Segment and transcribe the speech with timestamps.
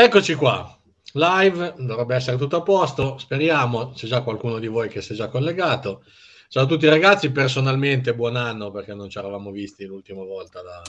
[0.00, 0.78] Eccoci qua,
[1.14, 5.16] live, dovrebbe essere tutto a posto, speriamo, c'è già qualcuno di voi che si è
[5.16, 6.04] già collegato.
[6.46, 10.82] Ciao a tutti ragazzi, personalmente buon anno perché non ci eravamo visti l'ultima volta da,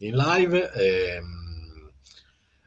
[0.00, 0.72] in live.
[0.74, 1.90] E, ehm,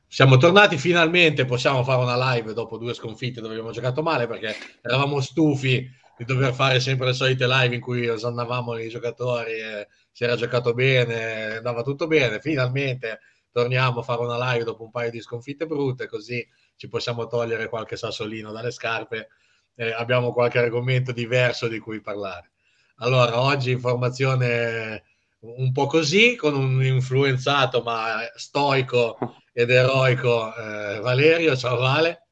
[0.08, 4.56] siamo tornati finalmente, possiamo fare una live dopo due sconfitte dove abbiamo giocato male perché
[4.82, 9.88] eravamo stufi di dover fare sempre le solite live in cui osannavamo i giocatori, e
[10.12, 13.20] si era giocato bene, andava tutto bene, finalmente
[13.58, 17.70] torniamo a fare una live dopo un paio di sconfitte brutte, così ci possiamo togliere
[17.70, 19.30] qualche sassolino dalle scarpe
[19.74, 22.52] e abbiamo qualche argomento diverso di cui parlare.
[22.98, 25.06] Allora, oggi informazione
[25.40, 29.18] un po' così, con un influenzato ma stoico
[29.52, 31.56] ed eroico eh, Valerio.
[31.58, 32.28] Ciao Vale.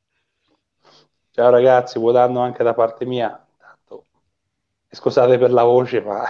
[1.31, 3.43] Ciao ragazzi, buon anno anche da parte mia.
[4.91, 6.23] Scusate per la voce, ma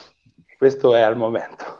[0.56, 1.77] questo è al momento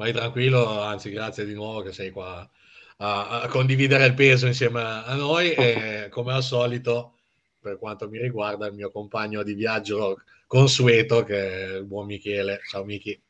[0.00, 2.48] vai tranquillo, anzi grazie di nuovo che sei qua
[2.96, 7.18] a, a condividere il peso insieme a noi e come al solito,
[7.60, 12.60] per quanto mi riguarda, il mio compagno di viaggio consueto che è il buon Michele.
[12.66, 13.20] Ciao Michi.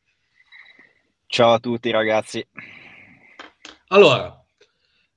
[1.25, 2.45] Ciao a tutti ragazzi.
[3.87, 4.41] Allora,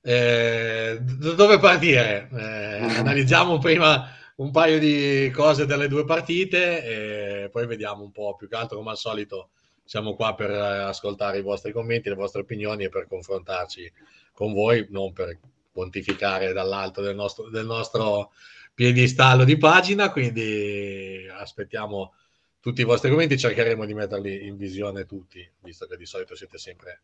[0.01, 2.27] eh, dove partire?
[2.33, 8.35] Eh, analizziamo prima un paio di cose delle due partite e poi vediamo un po'
[8.35, 9.51] più che altro come al solito
[9.85, 13.91] siamo qua per eh, ascoltare i vostri commenti, le vostre opinioni e per confrontarci
[14.33, 15.37] con voi, non per
[15.71, 18.31] pontificare dall'alto del nostro, del nostro
[18.73, 22.13] piedistallo di pagina, quindi aspettiamo
[22.59, 26.57] tutti i vostri commenti, cercheremo di metterli in visione tutti, visto che di solito siete
[26.57, 26.99] sempre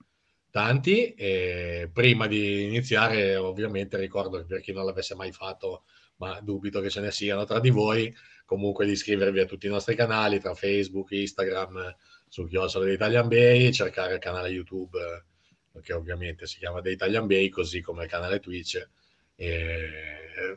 [0.50, 1.14] tanti.
[1.14, 5.84] E prima di iniziare, ovviamente, ricordo che per chi non l'avesse mai fatto,
[6.18, 8.14] ma dubito che ce ne siano tra di voi,
[8.46, 11.96] comunque di iscrivervi a tutti i nostri canali, tra Facebook, Instagram,
[12.32, 16.92] su Chiocciola di Italian Bay, cercare il canale YouTube eh, che ovviamente si chiama The
[16.92, 18.88] Italian Bay, così come il canale Twitch.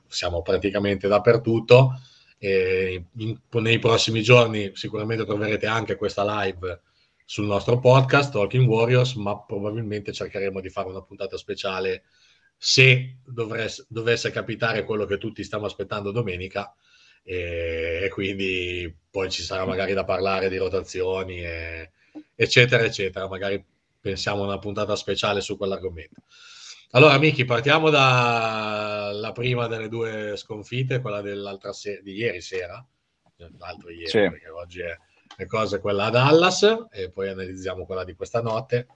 [0.07, 2.01] Siamo praticamente dappertutto.
[2.39, 6.81] In, nei prossimi giorni sicuramente troverete anche questa live
[7.25, 12.05] sul nostro podcast Talking Warriors, ma probabilmente cercheremo di fare una puntata speciale
[12.57, 16.73] se dovesse, dovesse capitare quello che tutti stiamo aspettando domenica,
[17.25, 21.91] e, e, quindi poi ci sarà magari da parlare di rotazioni, e,
[22.35, 23.27] eccetera, eccetera.
[23.27, 23.65] Magari
[23.99, 26.23] pensiamo a una puntata speciale su quell'argomento.
[26.91, 32.85] Allora, Miki, partiamo dalla prima delle due sconfitte, quella dell'altra se- di ieri sera,
[33.59, 34.19] l'altro ieri, sì.
[34.19, 34.97] perché oggi è
[35.37, 38.87] le cose quella a Dallas, e poi analizziamo quella di questa notte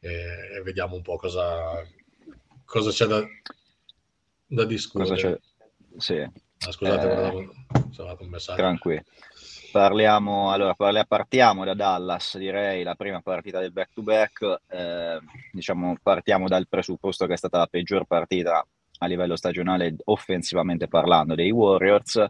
[0.00, 1.86] e, e vediamo un po' cosa,
[2.64, 3.24] cosa c'è da,
[4.46, 5.10] da discutere.
[5.10, 5.38] Cosa c'è?
[5.98, 6.46] Sì.
[6.66, 7.48] Ah, scusate, eh,
[8.20, 8.56] un messaggio.
[8.56, 9.02] Tranquillo.
[9.70, 14.62] Parliamo, allora, parliamo, partiamo da Dallas, direi, la prima partita del back-to-back.
[14.66, 15.18] Eh,
[15.52, 18.66] diciamo, partiamo dal presupposto che è stata la peggior partita
[19.00, 22.26] a livello stagionale, offensivamente parlando, dei Warriors.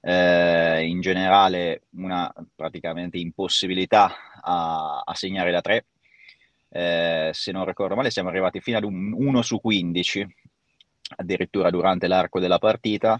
[0.00, 5.86] Eh, in generale, una praticamente impossibilità a, a segnare da tre.
[6.68, 10.26] Eh, se non ricordo male, siamo arrivati fino ad un 1 su 15,
[11.16, 13.18] addirittura durante l'arco della partita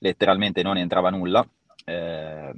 [0.00, 1.46] letteralmente non entrava nulla.
[1.84, 2.52] Eh,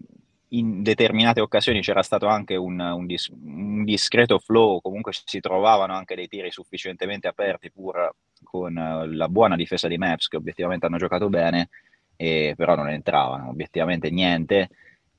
[0.49, 5.95] in determinate occasioni c'era stato anche un, un, dis- un, discreto flow, comunque si trovavano
[5.95, 10.87] anche dei tiri sufficientemente aperti pur con uh, la buona difesa di Maps che obiettivamente
[10.87, 11.71] hanno giocato bene,
[12.17, 14.69] e, però non entravano obiettivamente niente.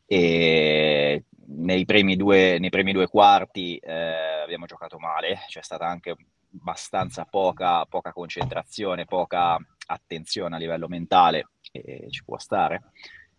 [0.05, 6.15] E nei primi due, nei primi due quarti eh, abbiamo giocato male, c'è stata anche
[6.55, 11.47] abbastanza poca, poca concentrazione, poca attenzione a livello mentale
[11.81, 12.83] e ci può stare.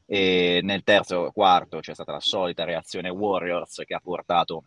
[0.06, 4.64] E nel terzo quarto c'è stata la solita reazione Warriors che ha portato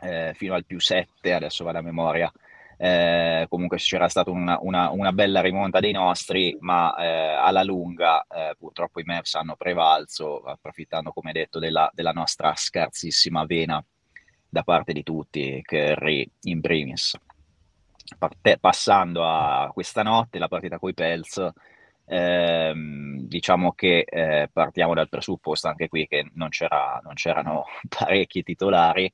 [0.00, 2.32] eh, fino al più 7, adesso va la memoria.
[2.78, 8.26] Eh, comunque c'era stata una, una, una, bella rimonta dei nostri, ma eh, alla lunga
[8.28, 13.82] eh, purtroppo i Mavs hanno prevalso, approfittando come detto della, della nostra scarsissima vena
[14.48, 17.18] da parte di tutti, Curry in primis.
[18.18, 21.50] Parte, passando a questa notte, la partita coi Pels,
[22.06, 28.42] ehm, diciamo che eh, partiamo dal presupposto anche qui che non, c'era, non c'erano parecchi
[28.42, 29.10] titolari,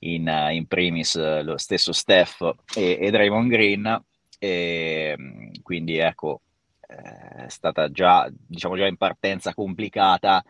[0.00, 4.04] in, in primis lo stesso Steph e, e Draymond Green,
[4.38, 6.42] e, ehm, quindi ecco,
[6.88, 10.44] eh, è stata già, diciamo già in partenza complicata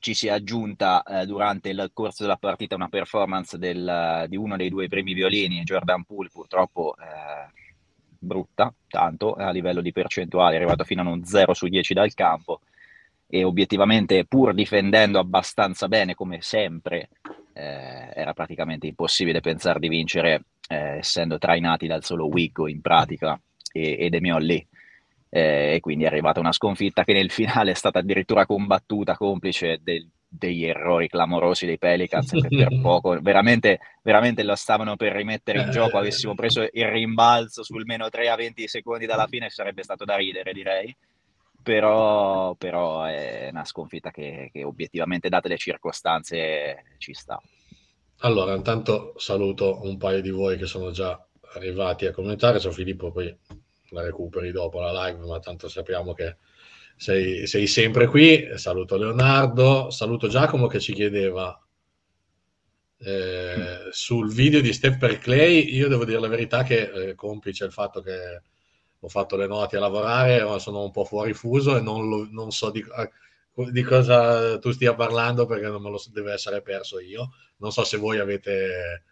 [0.00, 4.56] ci si è aggiunta eh, durante il corso della partita una performance del, di uno
[4.56, 7.52] dei due primi violini, Jordan Poole, purtroppo eh,
[8.18, 12.12] brutta, tanto a livello di percentuale, è arrivato fino a un 0 su 10 dal
[12.14, 12.60] campo
[13.26, 17.10] e obiettivamente pur difendendo abbastanza bene come sempre
[17.52, 23.38] eh, era praticamente impossibile pensare di vincere eh, essendo trainati dal solo Wiggo in pratica
[23.72, 24.66] e, e De Miolli.
[25.30, 29.78] Eh, e quindi è arrivata una sconfitta che nel finale è stata addirittura combattuta complice
[29.82, 35.62] del, degli errori clamorosi dei Pelicans che per poco veramente, veramente lo stavano per rimettere
[35.62, 39.82] in gioco avessimo preso il rimbalzo sul meno 3 a 20 secondi dalla fine sarebbe
[39.82, 40.94] stato da ridere direi.
[41.60, 47.38] Però, però è una sconfitta che, che obiettivamente date le circostanze ci sta.
[48.20, 51.20] Allora intanto saluto un paio di voi che sono già
[51.54, 52.58] arrivati a commentare.
[52.58, 53.36] Ciao Filippo poi
[53.90, 56.36] la recuperi dopo la live ma tanto sappiamo che
[56.98, 61.58] sei, sei sempre qui saluto Leonardo saluto Giacomo che ci chiedeva
[62.98, 67.72] eh, sul video di Stepper Clay io devo dire la verità che eh, complice il
[67.72, 68.42] fatto che
[69.00, 72.50] ho fatto le notti a lavorare, sono un po' fuori fuso e non, lo, non
[72.50, 72.84] so di,
[73.70, 77.30] di, cosa tu stia parlando perché non me lo deve essere perso io.
[77.58, 79.04] Non so se voi avete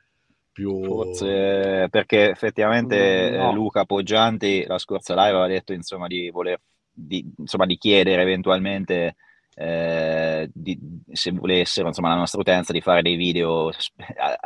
[0.50, 0.82] più...
[0.84, 3.52] Forse perché effettivamente no.
[3.52, 6.60] Luca Poggianti la scorsa live aveva detto insomma di voler
[6.96, 9.16] di, insomma, di chiedere eventualmente
[9.58, 10.78] eh, di,
[11.12, 13.70] se volessero insomma, la nostra utenza di fare dei video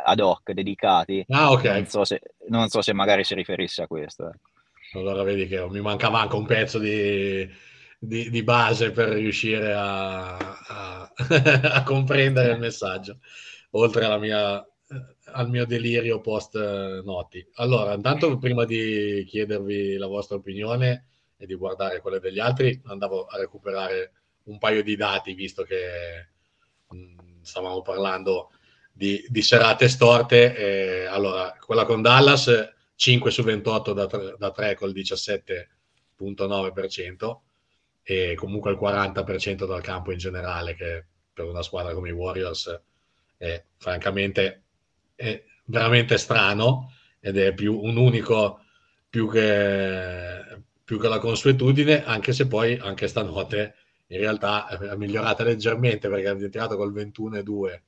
[0.05, 1.25] ad hoc dedicati.
[1.29, 1.73] Ah, okay.
[1.73, 4.27] non, so se, non so se magari si riferisse a questo.
[4.27, 4.99] Ecco.
[4.99, 7.47] Allora vedi che mi mancava anche un pezzo di,
[7.97, 11.11] di, di base per riuscire a, a,
[11.73, 13.19] a, comprendere il messaggio,
[13.71, 14.65] oltre alla mia,
[15.33, 16.55] al mio delirio post
[17.03, 17.45] noti.
[17.55, 21.05] Allora, intanto prima di chiedervi la vostra opinione
[21.41, 24.11] e di guardare quelle degli altri, andavo a recuperare
[24.43, 26.27] un paio di dati, visto che
[26.87, 28.51] mh, stavamo parlando
[28.91, 30.55] di, di serate storte.
[30.55, 37.37] Eh, allora, quella con Dallas 5 su 28 da 3, da 3 col 17.9%
[38.03, 42.79] e comunque il 40% dal campo in generale, che per una squadra come i Warriors
[43.35, 44.61] è francamente
[45.15, 48.59] è veramente strano ed è più un unico
[49.11, 50.50] più che,
[50.91, 53.75] più che la consuetudine, anche se poi anche stanotte
[54.07, 57.79] in realtà è migliorata leggermente perché ha tirato col 21,2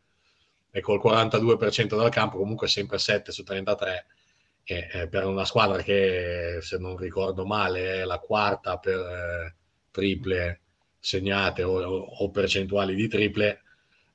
[0.71, 4.05] e col 42% dal campo, comunque sempre 7 su 33
[4.63, 9.55] che eh, per una squadra che, se non ricordo male, è la quarta per eh,
[9.91, 10.61] triple
[10.97, 13.63] segnate o, o, percentuali di triple,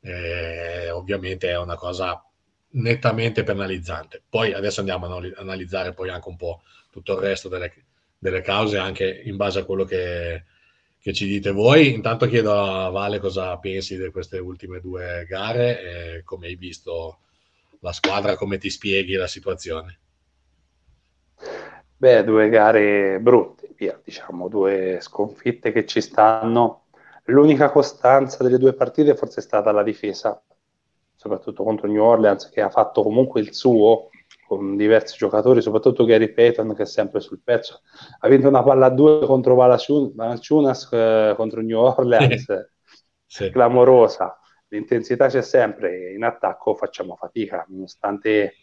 [0.00, 2.25] eh, ovviamente è una cosa
[2.70, 4.23] nettamente penalizzante.
[4.26, 7.88] Poi adesso andiamo a analizzare poi anche un po' tutto il resto delle,
[8.18, 10.44] delle cause, anche in base a quello che,
[10.98, 11.94] che, ci dite voi.
[11.94, 17.18] Intanto chiedo a Vale cosa pensi di queste ultime due gare e come hai visto
[17.80, 20.00] la squadra, come ti spieghi la situazione.
[21.96, 26.84] Beh, due gare brutte, via, diciamo, due sconfitte che ci stanno.
[27.25, 30.40] L'unica costanza delle due partite forse è stata la difesa,
[31.14, 34.10] soprattutto contro New Orleans, che ha fatto comunque il suo
[34.49, 37.83] con diversi giocatori, soprattutto Gary Payton che è sempre sul pezzo.
[38.21, 42.71] Ha vinto una palla a due contro Valanciunas eh, contro New Orleans,
[43.26, 43.50] sì.
[43.50, 44.40] clamorosa.
[44.69, 48.55] L'intensità c'è sempre, in attacco facciamo fatica, nonostante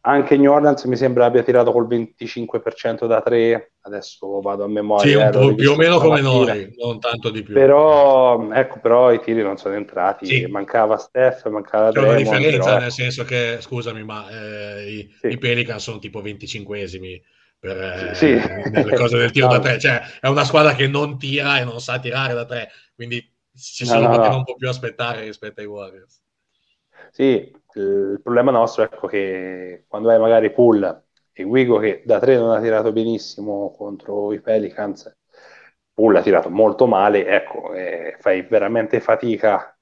[0.00, 5.32] anche New Orleans mi sembra abbia tirato col 25% da 3 adesso vado a memoria
[5.32, 9.20] sì, eh, più o meno come noi non tanto di più però ecco però i
[9.20, 10.46] tiri non sono entrati sì.
[10.46, 12.78] mancava Steph mancava c'è una differenza però...
[12.78, 15.26] nel senso che scusami ma eh, i, sì.
[15.28, 17.20] i Pelican sono tipo 25esimi
[17.58, 18.40] per eh, sì.
[18.70, 19.54] nelle cose del tiro no.
[19.54, 22.70] da 3 cioè è una squadra che non tira e non sa tirare da 3
[22.94, 24.36] quindi ci sono no, no, no.
[24.36, 26.22] un po' più aspettare rispetto ai Warriors
[27.10, 32.18] sì, il problema nostro è ecco, che quando hai magari Pull e Wigo che da
[32.18, 35.16] tre non ha tirato benissimo contro i Pelicans,
[35.92, 39.76] Pull ha tirato molto male, ecco, eh, fai veramente fatica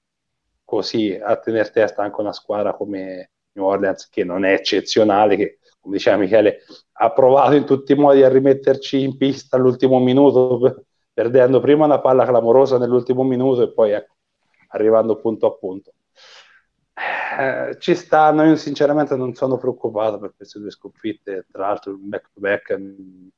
[0.64, 5.58] così a tenere testa anche una squadra come New Orleans che non è eccezionale, che
[5.80, 6.58] come diceva Michele
[6.98, 12.00] ha provato in tutti i modi a rimetterci in pista all'ultimo minuto, perdendo prima una
[12.00, 14.14] palla clamorosa nell'ultimo minuto e poi ecco,
[14.68, 15.92] arrivando punto a punto.
[17.38, 22.30] Eh, ci stanno, io sinceramente non sono preoccupato per queste due sconfitte, tra l'altro back
[22.32, 23.28] to back mm,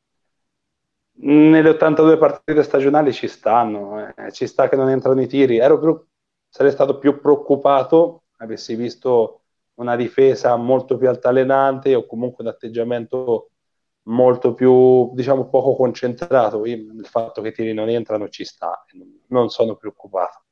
[1.21, 5.81] nelle 82 partite stagionali ci stanno, eh, ci sta che non entrano i tiri, Ero
[5.81, 6.01] più,
[6.49, 9.43] sarei stato più preoccupato avessi visto
[9.75, 13.51] una difesa molto più altalenante o comunque un atteggiamento
[14.03, 16.65] molto più, diciamo, poco concentrato.
[16.67, 18.85] Io, il fatto che i tiri non entrano ci sta,
[19.29, 20.45] non sono preoccupato.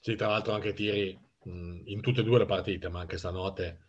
[0.00, 3.80] Sì, tra l'altro anche tiri in tutte e due le partite, ma anche stanotte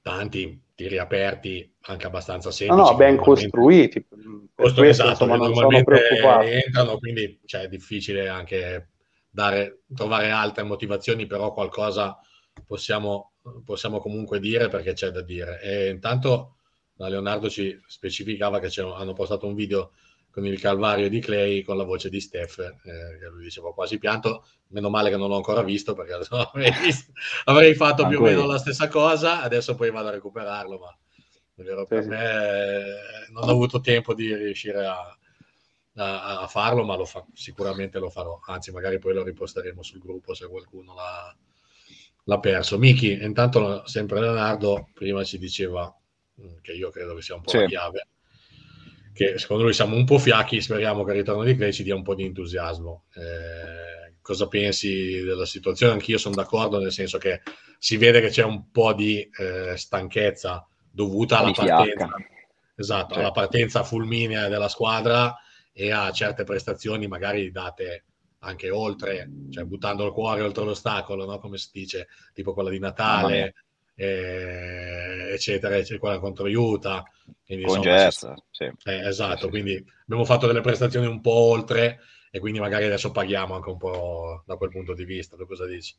[0.00, 2.82] tanti tiri aperti anche abbastanza semplici.
[2.82, 4.06] No, no ben costruiti.
[4.54, 8.90] Questo, esatto, insomma, non normalmente entrano, quindi cioè, è difficile anche
[9.30, 12.18] dare, trovare altre motivazioni, però qualcosa
[12.66, 13.32] possiamo,
[13.64, 15.60] possiamo comunque dire perché c'è da dire.
[15.62, 16.56] E intanto
[16.96, 19.92] Leonardo ci specificava che hanno postato un video
[20.38, 23.98] con il calvario di Clay con la voce di Steph, eh, che lui diceva quasi
[23.98, 27.12] pianto, meno male che non l'ho ancora visto perché avrei, visto,
[27.44, 30.96] avrei fatto più o meno la stessa cosa, adesso poi vado a recuperarlo, ma
[31.56, 32.82] è vero, per sì, me
[33.26, 33.32] sì.
[33.32, 35.18] non ho avuto tempo di riuscire a,
[35.96, 39.98] a, a farlo, ma lo fa, sicuramente lo farò, anzi magari poi lo riposteremo sul
[39.98, 41.36] gruppo se qualcuno l'ha,
[42.22, 42.78] l'ha perso.
[42.78, 45.92] Miki, intanto sempre Leonardo prima ci diceva
[46.40, 47.58] mm, che io credo che sia un po' sì.
[47.58, 48.06] la chiave
[49.18, 51.96] che secondo lui siamo un po' fiacchi, speriamo che il ritorno di Clay ci dia
[51.96, 53.06] un po' di entusiasmo.
[53.14, 55.94] Eh, cosa pensi della situazione?
[55.94, 57.40] Anch'io sono d'accordo, nel senso che
[57.80, 62.08] si vede che c'è un po' di eh, stanchezza dovuta alla partenza,
[62.76, 63.40] esatto, alla certo.
[63.40, 65.34] partenza fulminea della squadra
[65.72, 68.04] e a certe prestazioni magari date
[68.42, 71.40] anche oltre, cioè buttando il cuore oltre l'ostacolo, no?
[71.40, 73.54] come si dice, tipo quella di Natale,
[74.00, 77.02] eh, eccetera, eccetera, quella contro Utah.
[77.44, 78.64] Quindi, Con insomma, Jazz, sì.
[78.84, 81.98] eh, esatto, sì, quindi abbiamo fatto delle prestazioni un po' oltre
[82.30, 85.36] e quindi magari adesso paghiamo anche un po' da quel punto di vista.
[85.36, 85.94] Tu cosa dici?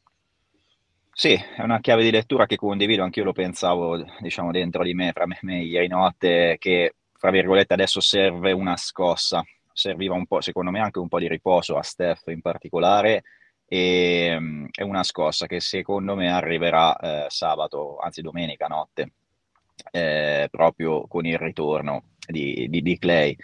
[1.12, 5.12] Sì, è una chiave di lettura che condivido, anch'io lo pensavo, diciamo, dentro di me,
[5.12, 9.44] fra me, me ieri notte, che, fra virgolette, adesso serve una scossa.
[9.74, 13.24] Serviva un po', secondo me, anche un po' di riposo a Steph in particolare,
[13.70, 19.14] e ehm, è una scossa che secondo me arriverà eh, sabato, anzi domenica notte,
[19.92, 23.36] eh, proprio con il ritorno di, di, di Clay.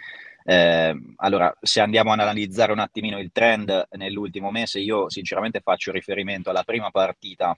[0.44, 5.92] Eh, allora, se andiamo ad analizzare un attimino il trend nell'ultimo mese, io sinceramente faccio
[5.92, 7.56] riferimento alla prima partita,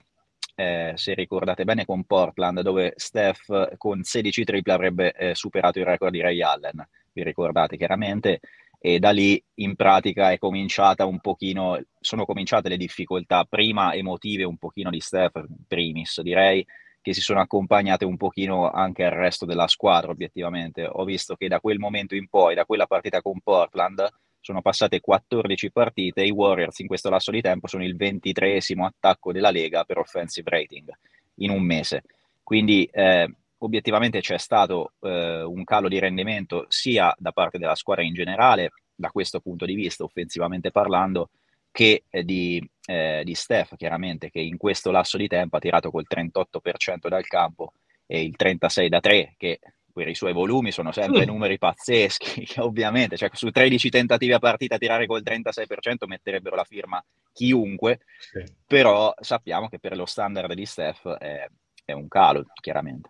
[0.55, 5.85] eh, se ricordate bene, con Portland, dove Steph con 16 triple avrebbe eh, superato il
[5.85, 8.39] record di Ray Allen, vi ricordate chiaramente,
[8.81, 14.45] e da lì in pratica è cominciata un pochino, sono cominciate le difficoltà prima emotive
[14.45, 16.65] un pochino di Steph, primis direi,
[17.01, 20.87] che si sono accompagnate un pochino anche al resto della squadra obiettivamente.
[20.89, 24.07] Ho visto che da quel momento in poi, da quella partita con Portland,
[24.39, 29.33] sono passate 14 partite, i Warriors in questo lasso di tempo sono il 23 attacco
[29.33, 30.89] della Lega per offensive rating
[31.35, 32.03] in un mese.
[32.41, 38.03] Quindi eh, obiettivamente c'è stato eh, un calo di rendimento sia da parte della squadra
[38.03, 41.29] in generale, da questo punto di vista, offensivamente parlando,
[41.71, 45.91] che eh, di, eh, di Steph, chiaramente, che in questo lasso di tempo ha tirato
[45.91, 47.73] col 38% dal campo
[48.05, 49.59] e il 36% da 3, che
[49.91, 54.77] per i suoi volumi sono sempre numeri pazzeschi, ovviamente, cioè su 13 tentativi a partita
[54.77, 58.43] tirare col 36% metterebbero la firma chiunque, sì.
[58.65, 61.47] però sappiamo che per lo standard di Steph è,
[61.85, 63.09] è un calo, chiaramente.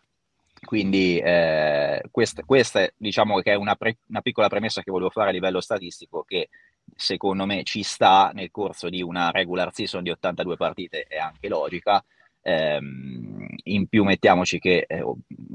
[0.69, 5.29] Quindi eh, questa, questa, diciamo che è una, pre, una, piccola premessa che volevo fare
[5.29, 6.49] a livello statistico che
[6.95, 11.47] secondo me ci sta nel corso di una regular season di 82 partite, è anche
[11.47, 12.05] logica.
[12.43, 12.79] Eh,
[13.63, 15.03] in più mettiamoci che eh,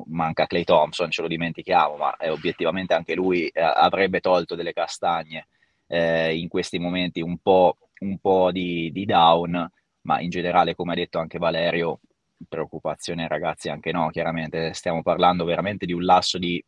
[0.07, 4.73] manca Clay Thompson, ce lo dimentichiamo, ma eh, obiettivamente anche lui eh, avrebbe tolto delle
[4.73, 5.47] castagne
[5.87, 10.91] eh, in questi momenti un po', un po di, di down, ma in generale, come
[10.91, 12.01] ha detto anche Valerio,
[12.49, 16.63] preoccupazione ragazzi anche no, chiaramente stiamo parlando veramente di un lasso di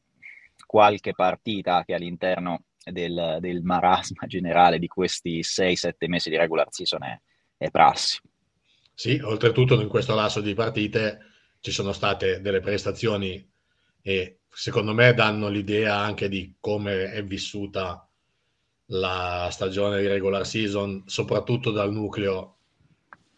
[0.67, 7.05] qualche partita che all'interno del, del marasma generale di questi 6-7 mesi di regular season
[7.05, 7.21] è,
[7.57, 8.19] è prassi.
[8.95, 11.21] Sì, oltretutto in questo lasso di partite
[11.61, 13.47] ci sono state delle prestazioni
[14.01, 18.09] e secondo me danno l'idea anche di come è vissuta
[18.91, 22.56] la stagione di regular season, soprattutto dal nucleo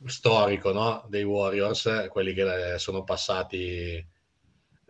[0.06, 1.04] storico no?
[1.08, 4.04] dei Warriors, quelli che sono passati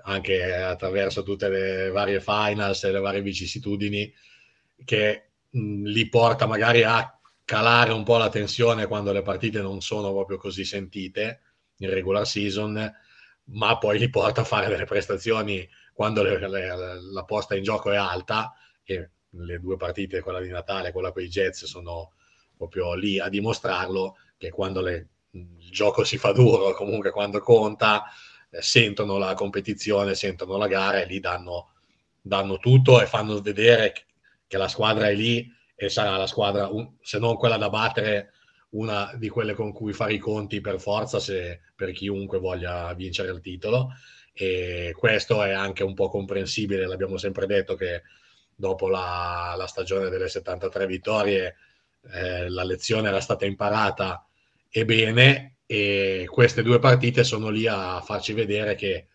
[0.03, 4.13] anche attraverso tutte le varie finals e le varie vicissitudini,
[4.85, 9.81] che mh, li porta magari a calare un po' la tensione quando le partite non
[9.81, 11.41] sono proprio così sentite
[11.79, 12.93] in regular season,
[13.45, 17.91] ma poi li porta a fare delle prestazioni quando le, le, la posta in gioco
[17.91, 18.53] è alta
[18.85, 22.13] e le due partite, quella di Natale e quella con i Jets, sono
[22.57, 28.05] proprio lì a dimostrarlo che quando le, il gioco si fa duro, comunque quando conta,
[28.51, 31.73] eh, sentono la competizione, sentono la gara e lì danno,
[32.21, 34.07] danno tutto e fanno vedere
[34.47, 38.33] che la squadra è lì e sarà la squadra, un, se non quella da battere,
[38.71, 43.31] una di quelle con cui fare i conti per forza se, per chiunque voglia vincere
[43.31, 43.91] il titolo.
[44.33, 48.03] E questo è anche un po' comprensibile, l'abbiamo sempre detto che
[48.55, 51.57] dopo la, la stagione delle 73 vittorie
[52.13, 54.28] eh, la lezione era stata imparata
[54.71, 59.09] e bene e queste due partite sono lì a farci vedere che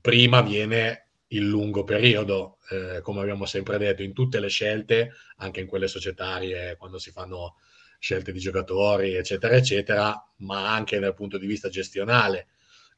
[0.00, 5.60] prima viene il lungo periodo, eh, come abbiamo sempre detto, in tutte le scelte, anche
[5.60, 7.56] in quelle societarie, quando si fanno
[7.98, 12.48] scelte di giocatori, eccetera, eccetera, ma anche dal punto di vista gestionale,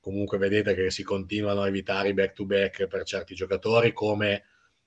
[0.01, 4.45] comunque vedete che si continuano a evitare i back-to-back per certi giocatori, come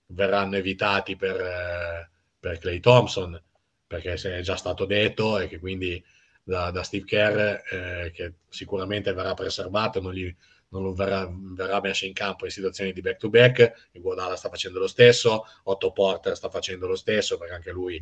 [0.08, 2.10] verranno evitati per, eh,
[2.40, 3.42] per Clay Thompson,
[3.88, 6.04] perché se è già stato detto e che quindi
[6.50, 10.36] da, da Steve Kerr, eh, che sicuramente verrà preservato, non, gli,
[10.70, 14.88] non verrà, verrà, messo in campo in situazioni di back-to-back, il Guadala sta facendo lo
[14.88, 18.02] stesso, Otto Porter sta facendo lo stesso, perché anche lui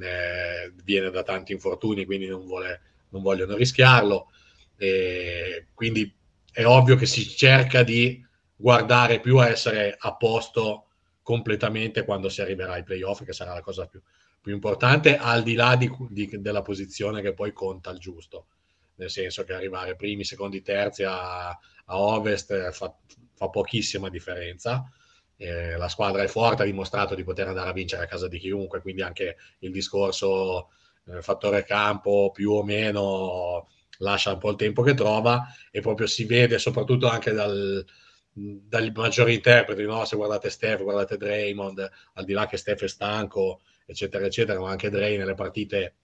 [0.00, 4.30] è, viene da tanti infortuni, quindi non, vuole, non vogliono rischiarlo.
[4.76, 6.14] E quindi
[6.52, 8.22] è ovvio che si cerca di
[8.54, 10.88] guardare più a essere a posto
[11.22, 14.00] completamente quando si arriverà ai playoff, che sarà la cosa più,
[14.48, 18.46] più importante, al di là di, di, della posizione che poi conta il giusto.
[18.94, 22.96] Nel senso che arrivare primi, secondi, terzi a, a ovest fa,
[23.34, 24.90] fa, pochissima differenza.
[25.36, 28.38] Eh, la squadra è forte, ha dimostrato di poter andare a vincere a casa di
[28.38, 30.70] chiunque, quindi anche il discorso
[31.04, 36.06] eh, fattore campo più o meno lascia un po' il tempo che trova e proprio
[36.06, 37.84] si vede soprattutto anche dal,
[38.32, 40.06] dagli maggiori interpreti, no?
[40.06, 44.70] se guardate Steph, guardate Draymond, al di là che Steph è stanco, eccetera, eccetera, ma
[44.70, 45.94] anche Dray nelle partite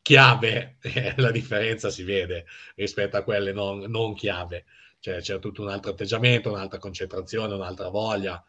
[0.00, 0.76] chiave,
[1.16, 4.64] la differenza si vede rispetto a quelle non, non chiave,
[5.00, 8.42] cioè c'è tutto un altro atteggiamento, un'altra concentrazione, un'altra voglia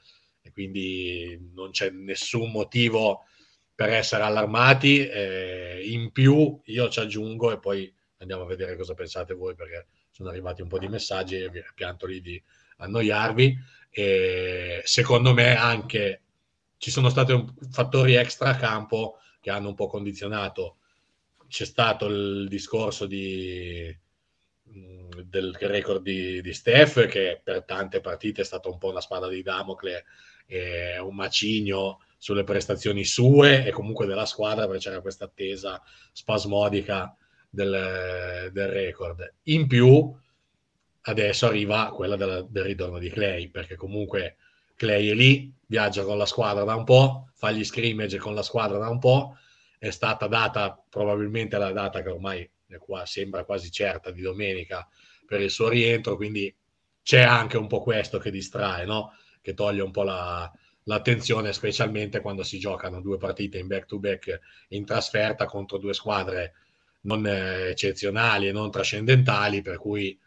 [0.44, 3.24] e quindi non c'è nessun motivo
[3.74, 5.08] per essere allarmati.
[5.08, 9.88] Eh, in più io ci aggiungo e poi andiamo a vedere cosa pensate voi perché
[10.12, 12.42] sono arrivati un po' di messaggi e vi pianto lì di
[12.78, 13.58] annoiarvi.
[13.90, 16.22] E secondo me anche
[16.78, 17.34] ci sono stati
[17.70, 20.78] fattori extra campo che hanno un po' condizionato.
[21.48, 23.96] C'è stato il discorso di,
[24.64, 29.28] del record di, di Steph, che per tante partite è stata un po' una spada
[29.28, 30.06] di Damocle,
[30.46, 37.16] e un macigno sulle prestazioni sue e comunque della squadra, perché c'era questa attesa spasmodica
[37.50, 39.36] del, del record.
[39.44, 40.14] In più,
[41.02, 44.38] adesso arriva quella della, del ritorno di Clay, perché comunque
[44.78, 48.44] Clay è lì, viaggia con la squadra da un po', fa gli scrimmage con la
[48.44, 49.36] squadra da un po',
[49.78, 54.88] è stata data probabilmente la data che ormai qua, sembra quasi certa di domenica
[55.26, 56.56] per il suo rientro, quindi
[57.02, 59.14] c'è anche un po' questo che distrae, no?
[59.42, 60.52] che toglie un po' la,
[60.84, 66.54] l'attenzione, specialmente quando si giocano due partite in back-to-back in trasferta contro due squadre
[67.02, 70.18] non eh, eccezionali e non trascendentali, per cui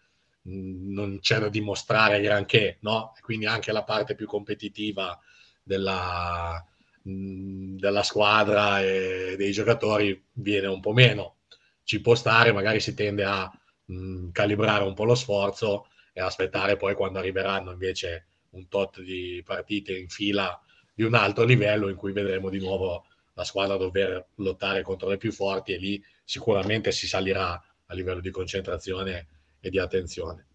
[0.42, 3.12] non c'è da dimostrare granché, no?
[3.20, 5.18] Quindi anche la parte più competitiva
[5.62, 6.64] della,
[7.02, 11.36] della squadra e dei giocatori viene un po' meno.
[11.82, 13.50] Ci può stare, magari si tende a
[13.86, 19.42] mh, calibrare un po' lo sforzo e aspettare poi quando arriveranno invece un tot di
[19.44, 20.60] partite in fila
[20.94, 25.16] di un alto livello in cui vedremo di nuovo la squadra dover lottare contro le
[25.16, 27.52] più forti e lì sicuramente si salirà
[27.86, 29.26] a livello di concentrazione
[29.60, 30.46] e di attenzione.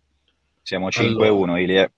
[0.61, 1.93] Siamo 5-1 allora, Ilie,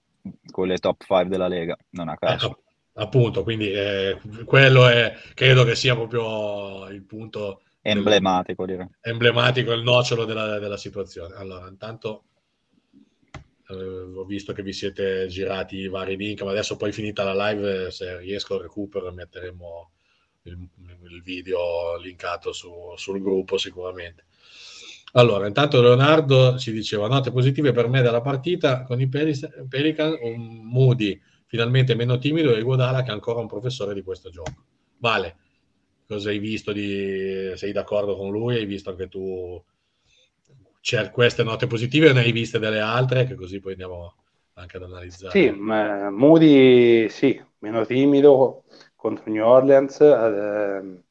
[0.50, 2.50] con le top 5 della Lega, non a caso.
[2.50, 8.90] Eh, appunto, quindi eh, quello è, credo che sia proprio il punto emblematico, del, direi.
[9.00, 11.34] emblematico, il nocciolo della, della situazione.
[11.36, 12.24] Allora, intanto
[13.68, 17.50] eh, ho visto che vi siete girati i vari link, ma adesso poi finita la
[17.50, 19.92] live, se riesco recupero metteremo
[20.42, 20.68] il,
[21.10, 24.24] il, video linkato su, sul gruppo sicuramente.
[25.12, 30.60] Allora, intanto Leonardo ci diceva note positive per me della partita con i Pelican, un
[30.64, 34.64] Moody finalmente meno timido e Guadala che è ancora un professore di questo gioco.
[34.98, 35.36] Vale,
[36.06, 37.52] cosa hai visto di...
[37.54, 38.56] sei d'accordo con lui?
[38.56, 39.62] Hai visto anche tu
[40.80, 44.14] c'è queste note positive o ne hai viste delle altre che così poi andiamo
[44.54, 45.38] anche ad analizzare?
[45.38, 51.02] Sì, Moody sì, meno timido contro New Orleans, eh,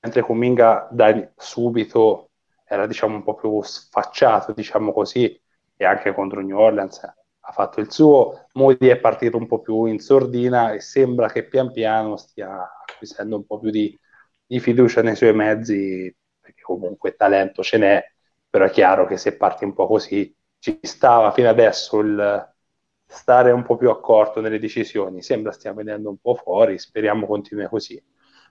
[0.00, 2.30] mentre Cominga da subito
[2.66, 5.40] era diciamo un po' più sfacciato, diciamo così,
[5.76, 7.00] e anche contro New Orleans
[7.48, 8.48] ha fatto il suo.
[8.54, 13.36] Moody è partito un po' più in sordina e sembra che pian piano stia acquisendo
[13.36, 13.96] un po' più di,
[14.44, 18.04] di fiducia nei suoi mezzi, perché comunque talento ce n'è
[18.48, 22.54] però è chiaro che se parti un po' così ci stava fino adesso il
[23.08, 27.68] stare un po' più accorto nelle decisioni, sembra stia venendo un po' fuori, speriamo continui
[27.68, 28.02] così.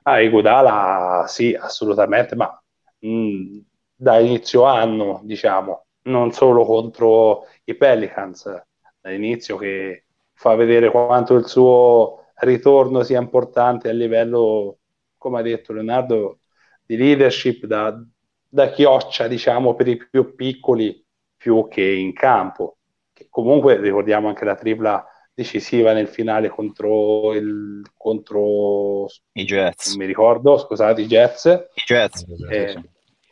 [0.04, 2.62] Ah, Igudala sì, assolutamente, ma
[2.99, 3.58] mh, mm,
[3.95, 8.51] da inizio anno, diciamo, non solo contro i Pelicans,
[8.99, 14.79] dall'inizio che fa vedere quanto il suo ritorno sia importante a livello,
[15.17, 16.39] come ha detto Leonardo,
[16.86, 17.97] di leadership da,
[18.47, 21.03] da chioccia, diciamo, per i più piccoli
[21.38, 22.77] più che in campo.
[23.13, 29.95] Che comunque ricordiamo anche la tripla decisiva nel finale contro, il, contro i Jets.
[29.95, 31.45] Mi ricordo, scusate, i Jets.
[31.45, 32.25] I Jets.
[32.49, 32.81] Eh,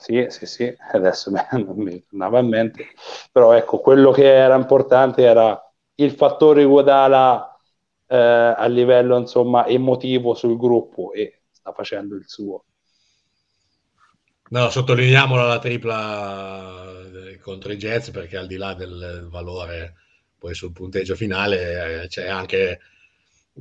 [0.03, 2.87] Sì, sì, sì, adesso non mi tornava in mente,
[3.31, 5.57] però ecco, quello che era importante era
[5.95, 7.57] il fattore Guadala
[8.07, 12.65] eh, a livello insomma emotivo sul gruppo e sta facendo il suo.
[14.49, 19.95] No, sottolineiamola la tripla eh, contro i Jets perché al di là del valore
[20.37, 22.79] poi sul punteggio finale eh, c'è anche,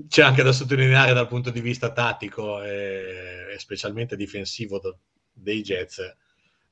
[0.09, 4.81] c'è anche da sottolineare dal punto di vista tattico e, e specialmente difensivo
[5.33, 6.01] dei Jets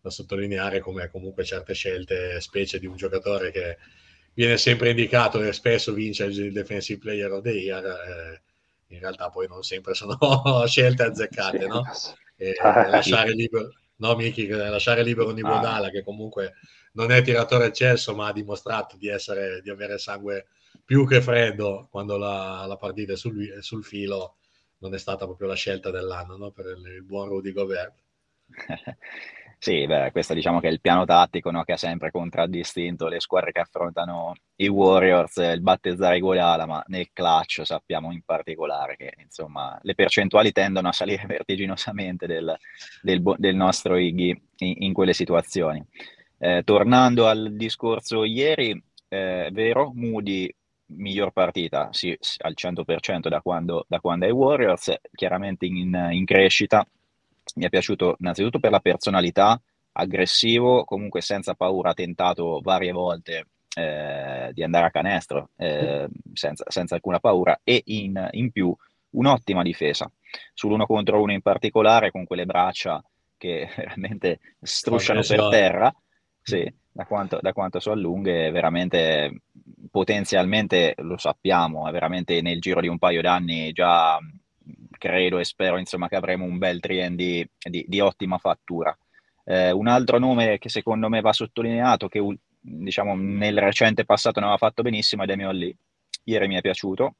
[0.00, 3.78] da sottolineare come comunque certe scelte, specie di un giocatore che
[4.32, 8.42] viene sempre indicato e spesso vince il Defensive Player of the Year, eh,
[8.94, 10.16] in realtà poi non sempre sono
[10.66, 11.84] scelte azzeccate, no?
[12.36, 15.90] E, ah, lasciare libero, no, Miki, lasciare libero Nibodala, ah.
[15.90, 16.54] che comunque
[16.92, 20.46] non è tiratore eccelso, ma ha dimostrato di, essere, di avere sangue
[20.84, 24.36] più che freddo quando la, la partita è sul, è sul, filo,
[24.78, 26.50] non è stata proprio la scelta dell'anno no?
[26.50, 27.94] per il, il buon Rudy Gobert.
[29.62, 33.20] Sì, beh, questo diciamo che è il piano tattico no, che ha sempre contraddistinto le
[33.20, 39.12] squadre che affrontano i Warriors, il battezzare Guadala, ma nel clutch sappiamo in particolare che
[39.18, 42.56] insomma le percentuali tendono a salire vertiginosamente del,
[43.02, 45.84] del, del nostro Iggy in, in, quelle situazioni.
[46.38, 50.50] Eh, tornando al discorso ieri, eh, vero, Moody
[50.92, 56.82] miglior partita sì, al 100% da quando, da quando è Warriors, chiaramente in, in crescita,
[57.56, 59.60] mi è piaciuto innanzitutto per la personalità,
[59.92, 66.64] aggressivo, comunque senza paura, ha tentato varie volte eh, di andare a canestro eh, senza,
[66.68, 68.74] senza, alcuna paura e in, in, più
[69.10, 70.10] un'ottima difesa.
[70.54, 73.02] Sull'uno contro uno in particolare con quelle braccia
[73.36, 75.94] che veramente strusciano per terra
[76.42, 79.42] sì, da quanto, da quanto sono lunghe veramente
[79.90, 84.18] potenzialmente lo sappiamo è veramente nel giro di un paio d'anni già
[84.90, 88.96] credo e spero insomma, che avremo un bel trien di, di, di ottima fattura.
[89.44, 92.20] Eh, un altro nome che secondo me va sottolineato, che
[92.60, 95.76] diciamo, nel recente passato non aveva fatto benissimo, è Damian Lee.
[96.24, 97.16] Ieri mi è piaciuto,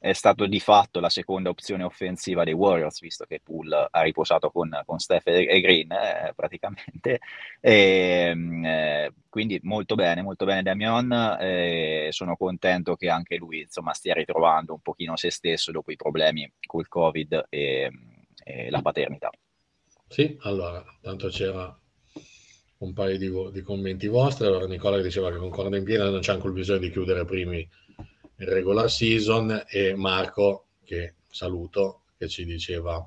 [0.00, 4.50] è stato di fatto la seconda opzione offensiva dei Warriors, visto che Poole ha riposato
[4.50, 7.20] con, con Steph e Green eh, praticamente.
[7.60, 7.70] E,
[8.32, 11.36] ehm, eh, quindi molto bene, molto bene Damian.
[11.38, 15.96] Eh, sono contento che anche lui insomma, stia ritrovando un pochino se stesso dopo i
[15.96, 17.90] problemi col Covid e,
[18.42, 19.30] e la paternità.
[20.08, 21.78] Sì, allora, tanto c'era
[22.78, 24.46] un paio di, di commenti vostri.
[24.46, 27.68] Allora, Nicola diceva che concorda in pieno, non c'è il bisogno di chiudere primi
[28.48, 33.06] regular season e Marco, che saluto, che ci diceva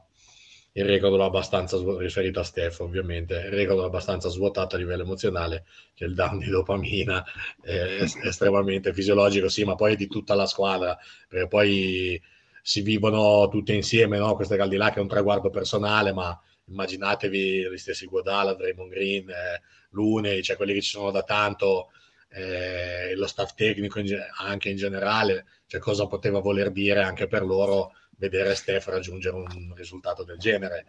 [0.75, 6.05] il record abbastanza riferito a Steph ovviamente, il record abbastanza svuotato a livello emozionale, che
[6.05, 7.23] il down di dopamina
[7.61, 12.19] è estremamente fisiologico, sì, ma poi di tutta la squadra, perché poi
[12.61, 14.35] si vivono tutte insieme, no?
[14.35, 19.29] Queste caldi là che è un traguardo personale, ma immaginatevi gli stessi Guadala, Draymond Green,
[19.29, 21.91] eh, Lune, cioè quelli che ci sono da tanto,
[22.33, 27.43] eh, lo staff tecnico in, anche in generale, cioè cosa poteva voler dire anche per
[27.43, 30.85] loro vedere Steph raggiungere un risultato del genere.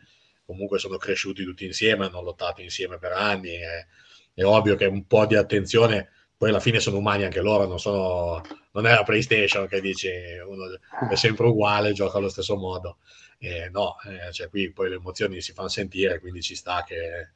[0.46, 3.87] Comunque sono cresciuti tutti insieme, hanno lottato insieme per anni, è,
[4.35, 7.78] è ovvio che un po' di attenzione, poi alla fine sono umani anche loro, non,
[7.78, 10.09] sono, non è la PlayStation che dici
[10.46, 10.78] uno
[11.11, 12.98] è sempre uguale, gioca allo stesso modo.
[13.38, 17.30] Eh, no, eh, cioè qui poi le emozioni si fanno sentire, quindi ci sta che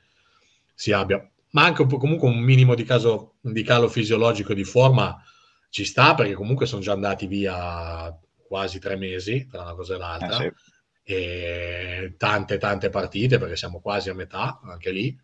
[0.74, 5.22] si abbia ma anche un comunque un minimo di, caso, di calo fisiologico di forma
[5.70, 9.98] ci sta perché comunque sono già andati via quasi tre mesi tra una cosa e
[9.98, 10.44] l'altra.
[10.44, 11.12] Eh sì.
[11.12, 15.18] e tante tante partite perché siamo quasi a metà anche lì.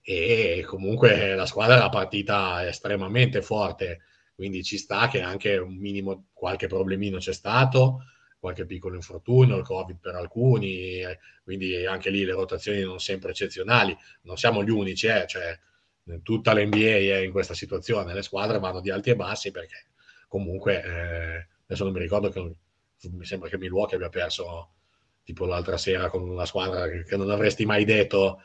[0.00, 4.00] E comunque la squadra era partita estremamente forte
[4.38, 8.04] quindi ci sta che anche un minimo qualche problemino c'è stato
[8.38, 13.30] qualche piccolo infortunio, il Covid per alcuni, eh, quindi anche lì le rotazioni non sempre
[13.30, 13.96] eccezionali.
[14.22, 15.58] Non siamo gli unici, eh, cioè
[16.22, 19.88] tutta l'NBA è in questa situazione, le squadre vanno di alti e bassi perché
[20.26, 22.40] comunque eh, adesso non mi ricordo che
[23.10, 24.70] mi sembra che Milwaukee abbia perso
[25.22, 28.40] tipo l'altra sera con una squadra che, non avresti mai detto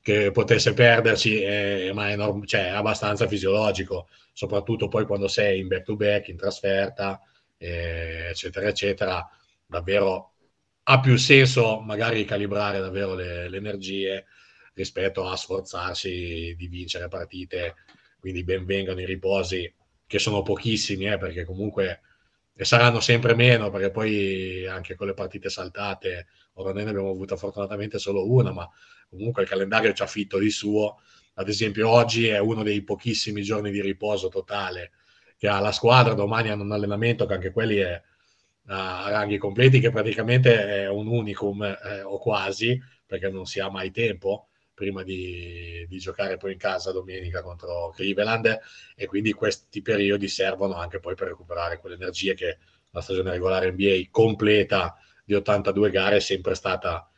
[0.00, 5.60] che potesse perderci, eh, ma è, norm- cioè, è abbastanza fisiologico, soprattutto poi quando sei
[5.60, 7.20] in back to back, in trasferta,
[7.60, 9.30] eh, eccetera, eccetera,
[9.66, 10.32] davvero
[10.84, 14.24] ha più senso magari calibrare davvero le, le energie
[14.72, 17.76] rispetto a sforzarsi di vincere partite.
[18.18, 19.72] Quindi benvengano i riposi,
[20.06, 22.00] che sono pochissimi, eh, perché comunque
[22.54, 27.10] e saranno sempre meno, perché poi anche con le partite saltate, ora noi ne abbiamo
[27.10, 28.68] avuta fortunatamente solo una, ma
[29.08, 31.00] comunque il calendario ci ha fitto di suo.
[31.34, 34.92] Ad esempio, oggi è uno dei pochissimi giorni di riposo totale
[35.40, 37.98] che ha la squadra, domani hanno un allenamento che anche quelli è
[38.66, 43.70] a ranghi completi, che praticamente è un unicum eh, o quasi, perché non si ha
[43.70, 48.60] mai tempo prima di, di, giocare poi in casa domenica contro Cleveland.
[48.94, 52.58] E quindi questi periodi servono anche poi per recuperare quelle energie che
[52.90, 57.10] la stagione regolare NBA completa di 82 gare è sempre stata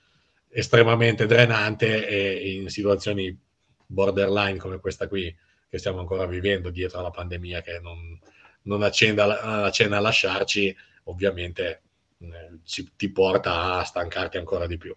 [0.49, 3.37] estremamente drenante e in situazioni
[3.85, 5.35] borderline come questa qui
[5.73, 8.21] che stiamo ancora vivendo dietro alla pandemia che non,
[8.65, 11.83] non accenda, a lasciarci, ovviamente
[12.19, 14.95] eh, ci, ti porta a stancarti ancora di più.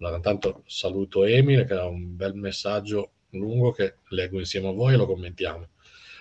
[0.00, 4.94] Allora, intanto saluto Emile che ha un bel messaggio lungo che leggo insieme a voi
[4.94, 5.68] e lo commentiamo.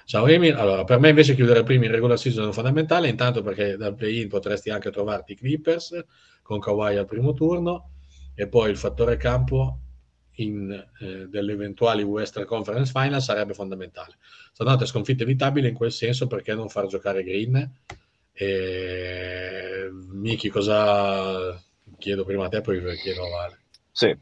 [0.05, 3.77] Ciao Emil, allora per me invece chiudere prima in regular season è fondamentale, intanto perché
[3.77, 6.05] dal play-in potresti anche trovarti Clippers
[6.43, 7.93] con Kawhi al primo turno
[8.35, 9.79] e poi il fattore campo
[10.39, 14.17] eh, delle eventuali Western Conference Final sarebbe fondamentale.
[14.51, 17.71] Sono sconfitte evitabili in quel senso perché non far giocare Green.
[18.31, 19.89] E...
[20.11, 21.61] Miki, cosa
[21.97, 23.59] chiedo prima a te, poi chiedo a Vale.
[23.91, 24.15] Sì,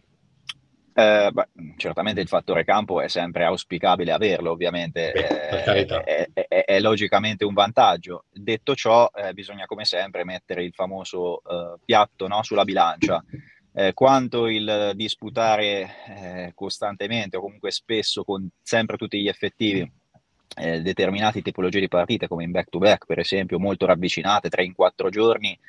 [0.97, 6.63] eh, beh, certamente il fattore campo è sempre auspicabile averlo, ovviamente, Beh, eh, è, è,
[6.63, 8.23] è, logicamente un vantaggio.
[8.31, 13.21] Detto ciò, eh, bisogna come sempre mettere il famoso eh, piatto no, sulla bilancia.
[13.77, 19.91] Eh, quanto il disputare eh, costantemente o comunque spesso con sempre tutti gli effettivi
[20.55, 25.59] determinate tipologie di partite, come in back-to-back, per esempio, molto ravvicinate, 3 in 4 giorni,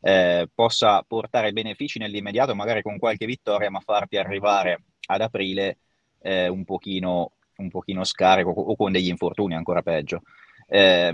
[0.00, 5.78] eh, possa portare benefici nell'immediato, magari con qualche vittoria, ma farti arrivare ad aprile
[6.20, 10.22] eh, un, pochino, un pochino scarico o con degli infortuni ancora peggio.
[10.68, 11.12] Eh,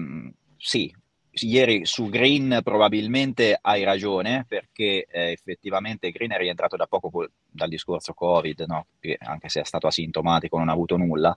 [0.59, 0.95] sì,
[1.41, 7.31] ieri su Green probabilmente hai ragione perché eh, effettivamente Green è rientrato da poco col,
[7.51, 8.87] dal discorso Covid, no?
[9.21, 11.37] anche se è stato asintomatico, non ha avuto nulla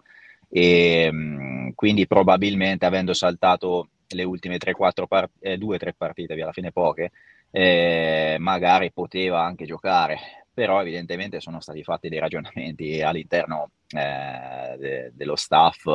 [0.49, 6.53] e mh, quindi probabilmente avendo saltato le ultime 3-4 part- eh, 2-3 partite, via alla
[6.53, 7.11] fine poche,
[7.51, 10.17] eh, magari poteva anche giocare,
[10.53, 15.85] però evidentemente sono stati fatti dei ragionamenti all'interno eh, de- dello staff,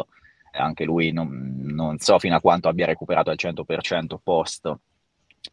[0.53, 4.73] anche lui non, non, so fino a quanto abbia recuperato al 100% post.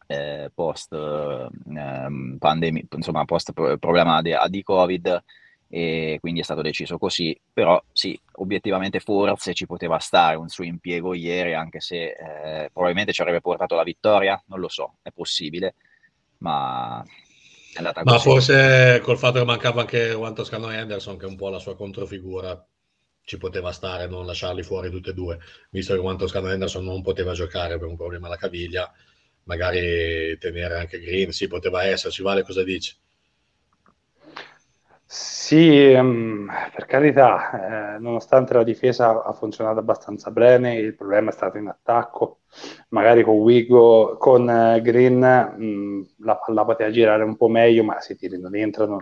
[0.06, 5.22] Eh, post ehm, pandemia, insomma, post problema di, di Covid,
[5.70, 10.64] e quindi è stato deciso così, però sì, obiettivamente forse ci poteva stare un suo
[10.64, 15.10] impiego ieri, anche se eh, probabilmente ci avrebbe portato la vittoria, non lo so, è
[15.10, 15.74] possibile,
[16.38, 17.04] ma
[17.74, 18.14] è andata così.
[18.14, 21.58] Ma forse col fatto che mancava anche Juan Toscano Anderson, che è un po' la
[21.58, 22.66] sua controfigura,
[23.28, 25.38] ci poteva stare non lasciarli fuori tutti e due,
[25.68, 28.90] visto che Juan Toscano e Anderson non poteva giocare per un problema alla caviglia,
[29.42, 32.96] magari tenere anche Green, sì, poteva esserci, Vale cosa dici?
[35.04, 41.32] Sì, um, per carità, eh, nonostante la difesa ha funzionato abbastanza bene, il problema è
[41.34, 42.40] stato in attacco.
[42.88, 47.84] Magari con Wigo, con uh, Green mh, mm, la palla poteva girare un po' meglio,
[47.84, 48.52] ma se i tiri non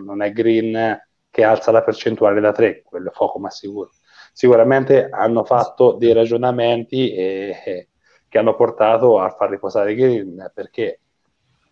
[0.03, 3.91] non è Green che alza la percentuale da 3, quello è poco ma sicuro.
[4.37, 7.87] Sicuramente hanno fatto dei ragionamenti e, e,
[8.29, 10.99] che hanno portato a far riposare Green perché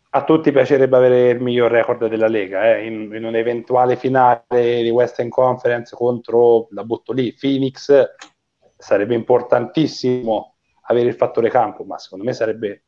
[0.10, 2.88] a tutti piacerebbe avere il miglior record della Lega eh?
[2.88, 8.04] in, in un'eventuale finale di Western Conference contro la butto lì, Phoenix
[8.76, 10.56] sarebbe importantissimo
[10.88, 12.86] avere il fattore campo ma secondo me sarebbe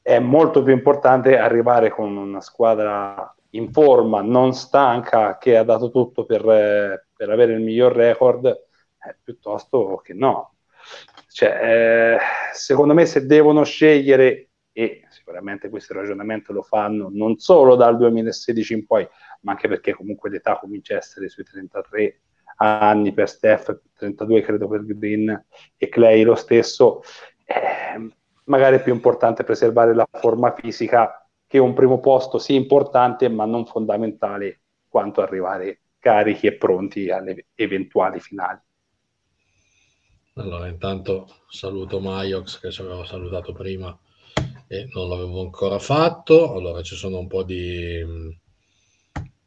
[0.00, 5.90] è molto più importante arrivare con una squadra in forma, non stanca, che ha dato
[5.90, 6.40] tutto per,
[7.14, 8.68] per avere il miglior record,
[9.06, 10.54] eh, piuttosto che no.
[11.28, 12.18] Cioè, eh,
[12.52, 18.72] secondo me se devono scegliere, e sicuramente questo ragionamento lo fanno non solo dal 2016
[18.72, 19.06] in poi,
[19.42, 22.20] ma anche perché comunque l'età comincia a essere sui 33
[22.56, 27.02] anni per Steph, 32 credo per Green e Clay lo stesso,
[27.44, 28.10] eh,
[28.44, 33.44] magari è più importante preservare la forma fisica che un primo posto sia importante ma
[33.44, 38.60] non fondamentale quanto arrivare carichi e pronti alle eventuali finali.
[40.34, 43.96] Allora, intanto saluto Maiox che ci avevo salutato prima
[44.68, 46.54] e non l'avevo ancora fatto.
[46.54, 48.02] Allora ci sono un po' di,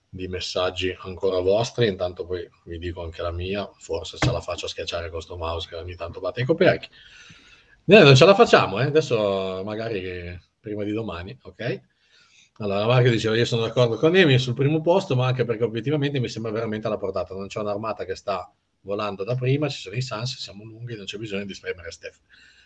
[0.10, 4.67] di messaggi ancora vostri, intanto poi vi dico anche la mia, forse ce la faccio
[4.67, 6.89] schiacciare con questo mouse che ogni tanto batte i coperchi.
[7.86, 8.86] No, non ce la facciamo, eh?
[8.86, 11.82] adesso magari prima di domani, ok?
[12.58, 16.19] Allora, Mario diceva, io sono d'accordo con Emi sul primo posto, ma anche perché obiettivamente
[16.19, 17.34] mi sembra veramente alla portata.
[17.34, 21.06] Non c'è un'armata che sta volando da prima, ci sono i Sans, siamo lunghi, non
[21.06, 22.19] c'è bisogno di spremere Steph.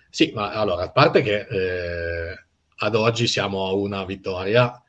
[0.09, 2.45] Sì, ma allora, a parte che eh,
[2.77, 4.81] ad oggi siamo a una vittoria,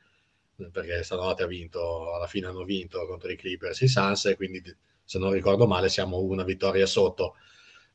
[0.72, 4.62] perché stanotte ha vinto, alla fine hanno vinto contro i Clippers i Suns, e quindi
[5.04, 7.36] se non ricordo male siamo una vittoria sotto,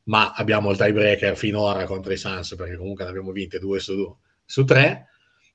[0.04, 4.16] ma abbiamo il tiebreaker finora contro i Suns, perché comunque ne abbiamo vinte due su,
[4.46, 5.08] su tre,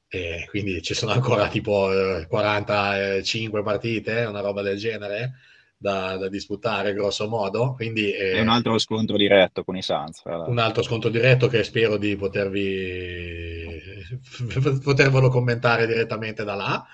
[0.09, 1.91] e quindi ci sono ancora tipo
[2.29, 5.35] 45 partite, una roba del genere,
[5.79, 7.75] da, da disputare grosso modo.
[7.75, 10.23] Quindi, eh, è un altro scontro diretto con i Suns.
[10.25, 13.81] Un altro scontro diretto che spero di potervi
[14.83, 16.87] potervelo commentare direttamente da là.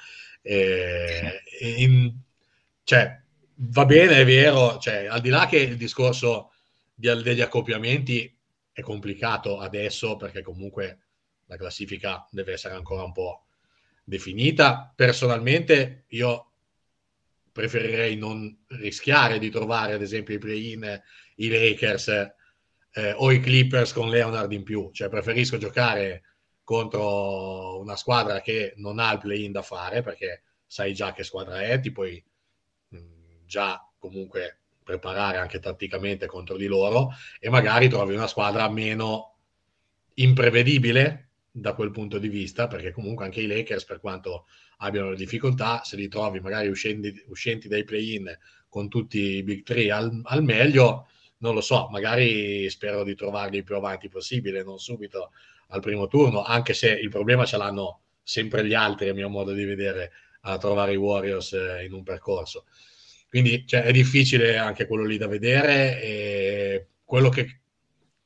[0.42, 1.40] Eh,
[1.78, 2.12] in,
[2.84, 3.20] cioè,
[3.54, 6.52] va bene, è vero, cioè, al di là che il discorso
[6.94, 8.30] di, degli accoppiamenti
[8.72, 10.98] è complicato adesso perché comunque
[11.46, 13.46] la classifica deve essere ancora un po'
[14.02, 14.92] definita.
[14.94, 16.50] Personalmente io
[17.54, 21.00] preferirei non rischiare di trovare ad esempio i play-in,
[21.36, 26.22] i Lakers eh, o i Clippers con Leonard in più, cioè preferisco giocare
[26.64, 31.62] contro una squadra che non ha il play-in da fare perché sai già che squadra
[31.62, 32.20] è, ti puoi
[32.88, 32.98] mh,
[33.46, 39.36] già comunque preparare anche tatticamente contro di loro e magari trovi una squadra meno
[40.14, 44.46] imprevedibile da quel punto di vista, perché comunque anche i Lakers, per quanto
[44.78, 48.36] abbiano difficoltà, se li trovi magari uscenti, uscenti dai play-in
[48.68, 51.08] con tutti i big three al, al, meglio,
[51.38, 55.30] non lo so, magari spero di trovarli più avanti possibile, non subito
[55.68, 59.52] al primo turno, anche se il problema ce l'hanno sempre gli altri, a mio modo
[59.52, 62.64] di vedere, a trovare i Warriors eh, in un percorso.
[63.28, 67.60] Quindi cioè, è difficile anche quello lì da vedere e quello che,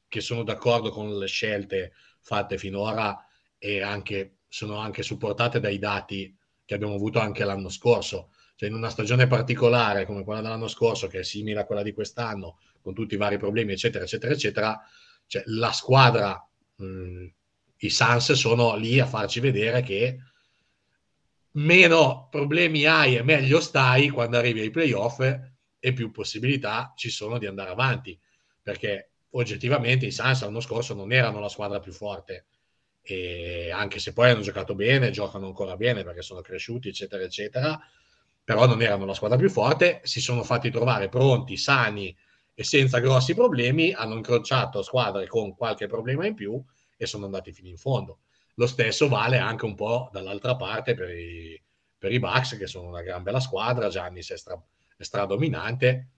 [0.06, 3.26] che sono d'accordo con le scelte fatte finora
[3.58, 6.36] e anche, sono anche supportate dai dati
[6.68, 8.28] che abbiamo avuto anche l'anno scorso.
[8.54, 11.94] Cioè in una stagione particolare come quella dell'anno scorso, che è simile a quella di
[11.94, 14.78] quest'anno, con tutti i vari problemi, eccetera, eccetera, eccetera,
[15.26, 17.26] cioè la squadra, mh,
[17.78, 20.18] i Sans sono lì a farci vedere che
[21.52, 25.20] meno problemi hai e meglio stai quando arrivi ai playoff
[25.78, 28.20] e più possibilità ci sono di andare avanti.
[28.60, 32.44] Perché oggettivamente i Suns l'anno scorso non erano la squadra più forte,
[33.10, 37.80] e anche se poi hanno giocato bene, giocano ancora bene perché sono cresciuti, eccetera, eccetera,
[38.44, 42.14] però non erano la squadra più forte, si sono fatti trovare pronti, sani
[42.52, 46.62] e senza grossi problemi, hanno incrociato squadre con qualche problema in più
[46.98, 48.18] e sono andati fino in fondo.
[48.56, 51.58] Lo stesso vale anche un po' dall'altra parte per i,
[51.96, 54.60] per i Bucks, che sono una gran bella squadra, Giannis è, stra,
[54.98, 56.08] è stradominante,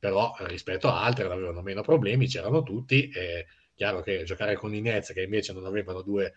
[0.00, 3.08] però rispetto a altre avevano meno problemi, c'erano tutti.
[3.08, 3.44] È
[3.80, 6.34] chiaro che giocare con i Nets, che invece non avevano due,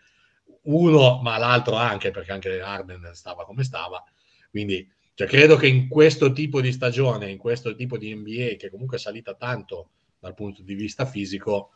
[0.62, 4.02] uno, ma l'altro anche, perché anche Arden stava come stava.
[4.48, 8.70] Quindi cioè, credo che in questo tipo di stagione, in questo tipo di NBA, che
[8.70, 11.72] comunque è salita tanto dal punto di vista fisico,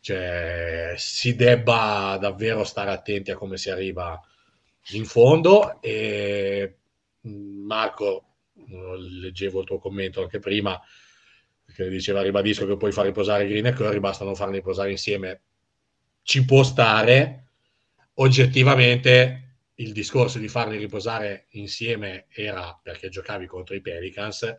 [0.00, 4.18] cioè, si debba davvero stare attenti a come si arriva
[4.92, 5.78] in fondo.
[5.82, 6.78] E
[7.20, 8.28] Marco,
[8.64, 10.80] leggevo il tuo commento anche prima,
[11.74, 15.40] che diceva ribadisco che puoi far riposare Green e Curry, basta non farli riposare insieme.
[16.22, 17.46] Ci può stare,
[18.14, 24.56] oggettivamente il discorso di farli riposare insieme era perché giocavi contro i Pelicans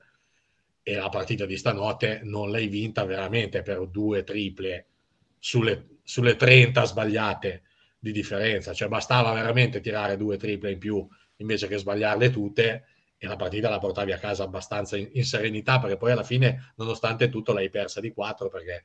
[0.81, 4.87] e la partita di stanotte non l'hai vinta veramente per due triple
[5.39, 7.63] sulle, sulle 30 sbagliate
[7.97, 12.85] di differenza, cioè bastava veramente tirare due triple in più invece che sbagliarle tutte
[13.23, 16.73] e la partita la portavi a casa abbastanza in, in, serenità perché poi alla fine
[16.75, 18.83] nonostante tutto l'hai persa di 4 perché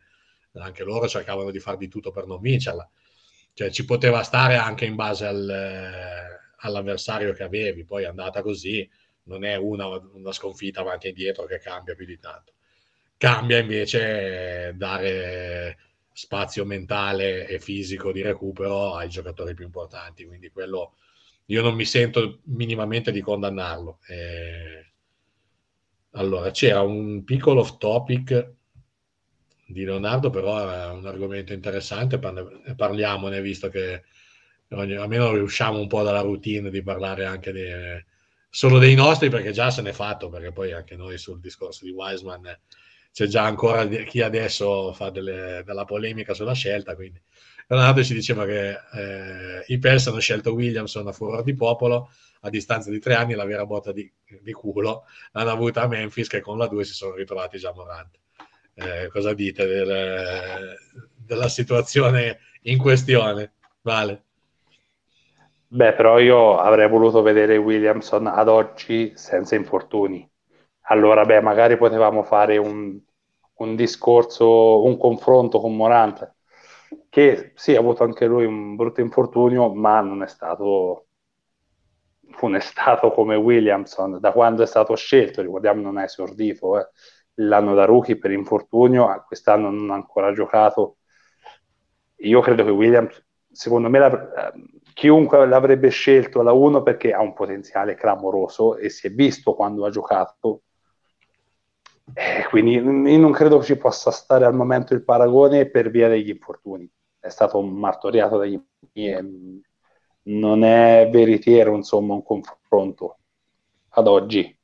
[0.52, 2.88] anche loro cercavano di far di tutto per non vincerla.
[3.52, 8.40] Cioè ci poteva stare anche in base al, eh, all'avversario che avevi poi è andata
[8.40, 8.88] così
[9.24, 12.52] non è una, una sconfitta avanti e indietro che cambia più di tanto.
[13.16, 15.78] Cambia invece dare
[16.12, 20.94] spazio mentale e fisico di recupero ai giocatori più importanti quindi quello
[21.50, 24.00] io non mi sento minimamente di condannarlo.
[24.06, 24.92] Eh,
[26.12, 28.52] allora, c'era un piccolo off topic
[29.66, 34.04] di Leonardo, però è un argomento interessante, parliamone visto che
[34.70, 37.64] almeno riusciamo un po' dalla routine di parlare anche di,
[38.50, 41.90] solo dei nostri, perché già se n'è fatto, perché poi anche noi sul discorso di
[41.90, 42.58] Wiseman
[43.12, 47.20] c'è già ancora chi adesso fa delle, della polemica sulla scelta, quindi
[47.68, 52.10] Leonardo ci diceva che eh, i Pels hanno scelto Williamson a furor di popolo
[52.42, 54.10] a distanza di tre anni la vera botta di,
[54.40, 58.18] di culo l'hanno avuta a Memphis che con la 2 si sono ritrovati già Morant
[58.80, 60.76] eh, cosa dite del,
[61.16, 63.54] della situazione in questione?
[63.82, 64.22] Vale.
[65.66, 70.28] Beh, però io avrei voluto vedere Williamson ad oggi senza infortuni.
[70.82, 72.98] Allora, beh, magari potevamo fare un,
[73.56, 76.36] un discorso, un confronto con Morant
[77.08, 81.06] che sì, ha avuto anche lui un brutto infortunio, ma non è stato
[82.30, 86.88] funestato come Williamson da quando è stato scelto, ricordiamo non è esordito, eh.
[87.34, 90.98] l'anno da rookie per infortunio, quest'anno non ha ancora giocato.
[92.22, 94.52] Io credo che Williams, secondo me, la,
[94.92, 99.84] chiunque l'avrebbe scelto alla 1 perché ha un potenziale clamoroso e si è visto quando
[99.86, 100.62] ha giocato
[102.14, 106.30] Eh, quindi io non credo ci possa stare al momento il paragone per via degli
[106.30, 106.88] infortuni.
[107.18, 109.62] È stato martoriato dagli infortuni
[110.28, 113.18] non è veritiero, insomma, un confronto
[113.90, 114.56] ad oggi.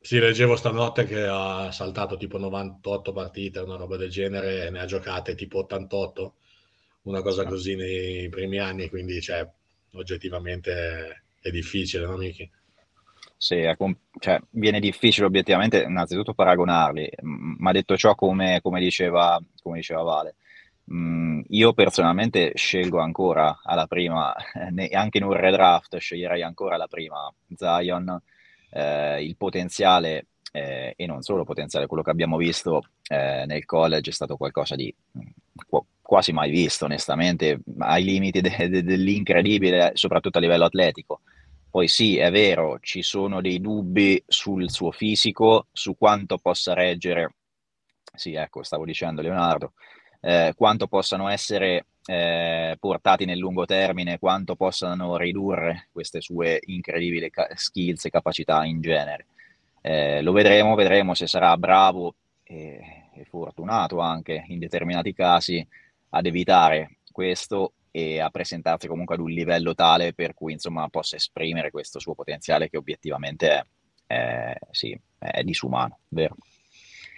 [0.00, 4.80] Sì, leggevo stanotte che ha saltato tipo 98 partite, una roba del genere, e ne
[4.80, 6.34] ha giocate tipo 88,
[7.02, 9.48] una cosa così nei primi anni, quindi cioè,
[9.94, 12.48] oggettivamente è difficile, no Miki?
[13.38, 13.62] Sì,
[14.18, 20.36] cioè, viene difficile obiettivamente innanzitutto paragonarli, ma detto ciò come, come, diceva, come diceva Vale,
[20.88, 24.32] Mm, io personalmente scelgo ancora alla prima,
[24.76, 28.20] eh, anche in un redraft sceglierei ancora la prima Zion.
[28.70, 34.10] Eh, il potenziale, eh, e non solo potenziale, quello che abbiamo visto eh, nel college
[34.10, 35.20] è stato qualcosa di mm,
[35.68, 41.22] qu- quasi mai visto, onestamente, ai limiti de- de- dell'incredibile, soprattutto a livello atletico.
[41.76, 47.34] Poi sì, è vero, ci sono dei dubbi sul suo fisico, su quanto possa reggere.
[48.14, 49.74] Sì, ecco, stavo dicendo Leonardo,
[50.22, 57.28] eh, quanto possano essere eh, portati nel lungo termine, quanto possano ridurre queste sue incredibili
[57.28, 59.26] ca- skills e capacità in genere.
[59.82, 65.62] Eh, lo vedremo, vedremo se sarà bravo e, e, fortunato anche in determinati casi
[66.08, 71.16] ad evitare questo e a presentarsi comunque ad un livello tale per cui insomma possa
[71.16, 73.64] esprimere questo suo potenziale che obiettivamente è,
[74.06, 76.36] è, sì, è disumano, vero?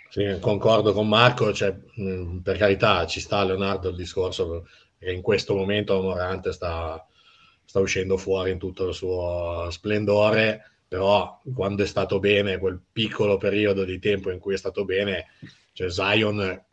[0.08, 4.68] Sì, concordo con Marco, cioè, mh, per carità ci sta Leonardo il discorso
[5.00, 7.04] che in questo momento Morante sta,
[7.64, 13.36] sta uscendo fuori in tutto il suo splendore, però quando è stato bene, quel piccolo
[13.36, 15.26] periodo di tempo in cui è stato bene,
[15.72, 16.64] cioè Zion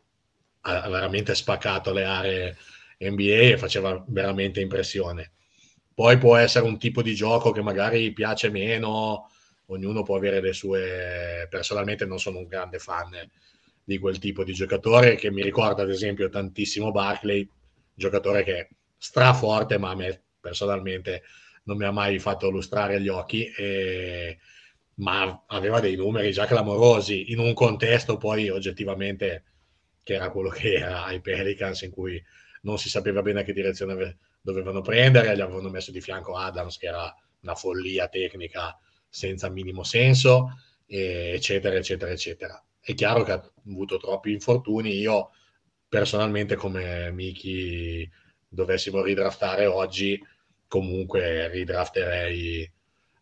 [0.60, 2.56] ha veramente spaccato le aree
[2.98, 5.32] NBA e faceva veramente impressione.
[5.94, 9.30] Poi può essere un tipo di gioco che magari piace meno,
[9.66, 11.46] ognuno può avere le sue...
[11.48, 13.10] Personalmente non sono un grande fan
[13.82, 17.48] di quel tipo di giocatore che mi ricorda ad esempio tantissimo Barclay,
[17.94, 18.68] giocatore che è
[18.98, 21.22] straforte ma a me personalmente
[21.64, 24.38] non mi ha mai fatto lustrare gli occhi, e...
[24.96, 29.44] ma aveva dei numeri già clamorosi in un contesto poi oggettivamente
[30.02, 32.22] che era quello che era ai Pelicans in cui
[32.66, 36.88] non si sapeva bene che direzione dovevano prendere, gli avevano messo di fianco Adams che
[36.88, 38.76] era una follia tecnica
[39.08, 40.48] senza minimo senso,
[40.84, 42.62] eccetera, eccetera, eccetera.
[42.80, 44.96] È chiaro che ha avuto troppi infortuni.
[44.98, 45.30] Io
[45.88, 48.08] personalmente, come Miki,
[48.48, 50.20] dovessimo ridraftare oggi,
[50.66, 52.68] comunque ridrafterei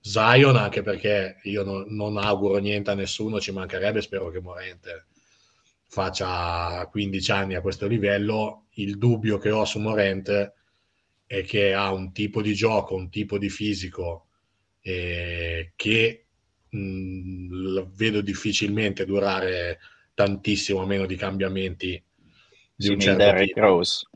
[0.00, 5.06] Zion, anche perché io no, non auguro niente a nessuno, ci mancherebbe, spero che Morente
[5.94, 8.64] faccia 15 anni a questo livello.
[8.72, 10.54] Il dubbio che ho su Morente
[11.24, 14.26] è che ha un tipo di gioco, un tipo di fisico
[14.80, 16.24] eh, che
[16.68, 19.78] mh, mm, vedo difficilmente durare
[20.14, 22.02] tantissimo a meno di cambiamenti
[22.74, 23.60] di un certo Derrick tipo.
[23.60, 24.08] Rose.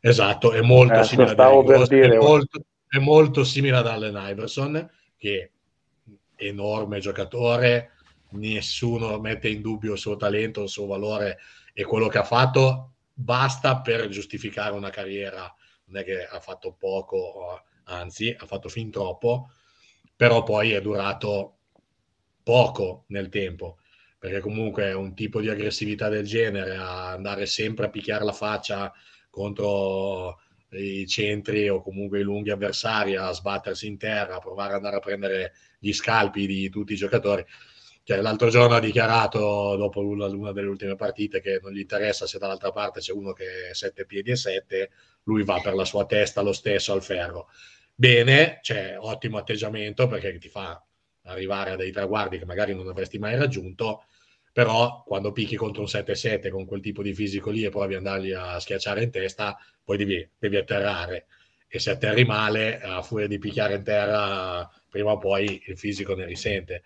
[0.00, 5.50] Esatto, è molto, eh, simile Rose, è, molto, è molto simile ad Allen Iverson, che
[6.34, 7.90] è enorme giocatore,
[8.36, 11.38] nessuno mette in dubbio il suo talento, il suo valore
[11.72, 15.52] e quello che ha fatto basta per giustificare una carriera,
[15.86, 19.50] non è che ha fatto poco, anzi ha fatto fin troppo,
[20.14, 21.58] però poi è durato
[22.42, 23.78] poco nel tempo,
[24.18, 28.92] perché comunque un tipo di aggressività del genere, andare sempre a picchiare la faccia
[29.30, 34.76] contro i centri o comunque i lunghi avversari, a sbattersi in terra, a provare ad
[34.76, 37.44] andare a prendere gli scalpi di tutti i giocatori.
[38.06, 42.26] Cioè, l'altro giorno ha dichiarato, dopo una, una, delle ultime partite, che non gli interessa
[42.26, 44.90] se dall'altra parte c'è uno che è 7 piedi e 7,
[45.24, 47.48] lui va per la sua testa lo stesso al ferro
[47.96, 50.80] bene, cioè ottimo atteggiamento perché ti fa
[51.24, 54.04] arrivare a dei traguardi che magari non avresti mai raggiunto,
[54.52, 58.06] però quando picchi contro un 7-7 con quel tipo di fisico lì e provi ad
[58.06, 61.26] andargli a schiacciare in testa, poi devi, devi atterrare
[61.68, 66.14] e se atterri male, a furia di picchiare in terra, prima o poi il fisico
[66.14, 66.84] ne risente.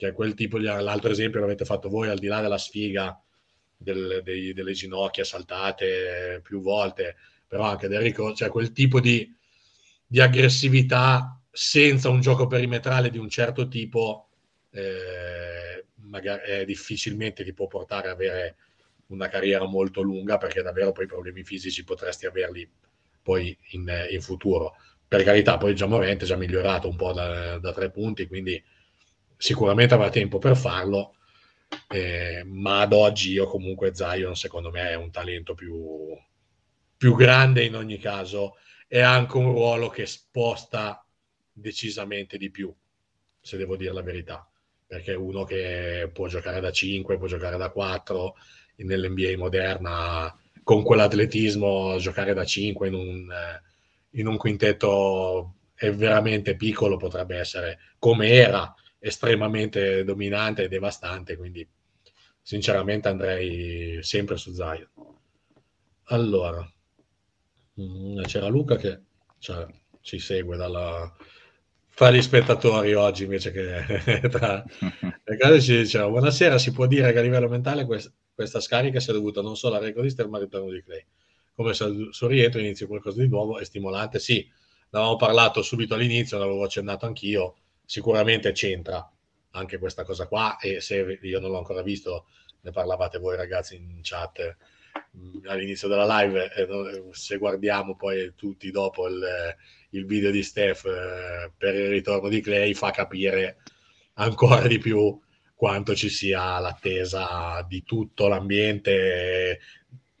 [0.00, 3.22] Cioè quel tipo di, l'altro esempio l'avete fatto voi, al di là della sfiga
[3.76, 9.30] del, dei, delle ginocchia saltate più volte, però anche del ricordo, cioè quel tipo di,
[10.06, 14.30] di aggressività senza un gioco perimetrale di un certo tipo
[14.70, 18.56] eh, magari eh, difficilmente ti può portare ad avere
[19.08, 22.66] una carriera molto lunga perché davvero poi problemi fisici potresti averli
[23.22, 24.76] poi in, in futuro.
[25.06, 28.62] Per carità, poi già Morente è già migliorato un po' da, da tre punti, quindi
[29.40, 31.14] sicuramente avrà tempo per farlo,
[31.88, 36.14] eh, ma ad oggi io comunque Zion secondo me è un talento più,
[36.96, 41.02] più grande in ogni caso è anche un ruolo che sposta
[41.52, 42.72] decisamente di più,
[43.40, 44.46] se devo dire la verità.
[44.86, 48.34] perché uno che può giocare da 5, può giocare da 4,
[48.76, 53.28] nell'NBA moderna con quell'atletismo giocare da 5 in un,
[54.12, 61.66] in un quintetto è veramente piccolo potrebbe essere come era estremamente dominante e devastante quindi
[62.40, 64.88] sinceramente andrei sempre su Zion
[66.04, 66.64] allora
[67.80, 69.00] mm, c'era Luca che
[69.38, 69.66] cioè,
[70.02, 71.12] ci segue dalla,
[71.88, 74.62] fra gli spettatori oggi invece che tra
[75.24, 79.00] le cose ci diceva buonasera si può dire che a livello mentale quest- questa scarica
[79.00, 81.04] sia dovuta non solo al recordista ma al ritorno di Clay.
[81.54, 85.60] Come se al suo rientro inizio qualcosa di nuovo e stimolante sì ne avevamo parlato
[85.60, 87.56] subito all'inizio l'avevo accennato anch'io
[87.90, 89.04] sicuramente c'entra
[89.50, 92.26] anche questa cosa qua e se io non l'ho ancora visto
[92.60, 94.56] ne parlavate voi ragazzi in chat
[95.46, 96.52] all'inizio della live
[97.10, 99.26] se guardiamo poi tutti dopo il,
[99.90, 103.56] il video di Steph eh, per il ritorno di Clay fa capire
[104.14, 105.20] ancora di più
[105.56, 109.58] quanto ci sia l'attesa di tutto l'ambiente.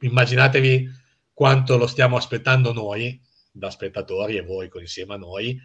[0.00, 0.90] Immaginatevi
[1.32, 3.20] quanto lo stiamo aspettando noi
[3.52, 5.58] da spettatori e voi insieme a noi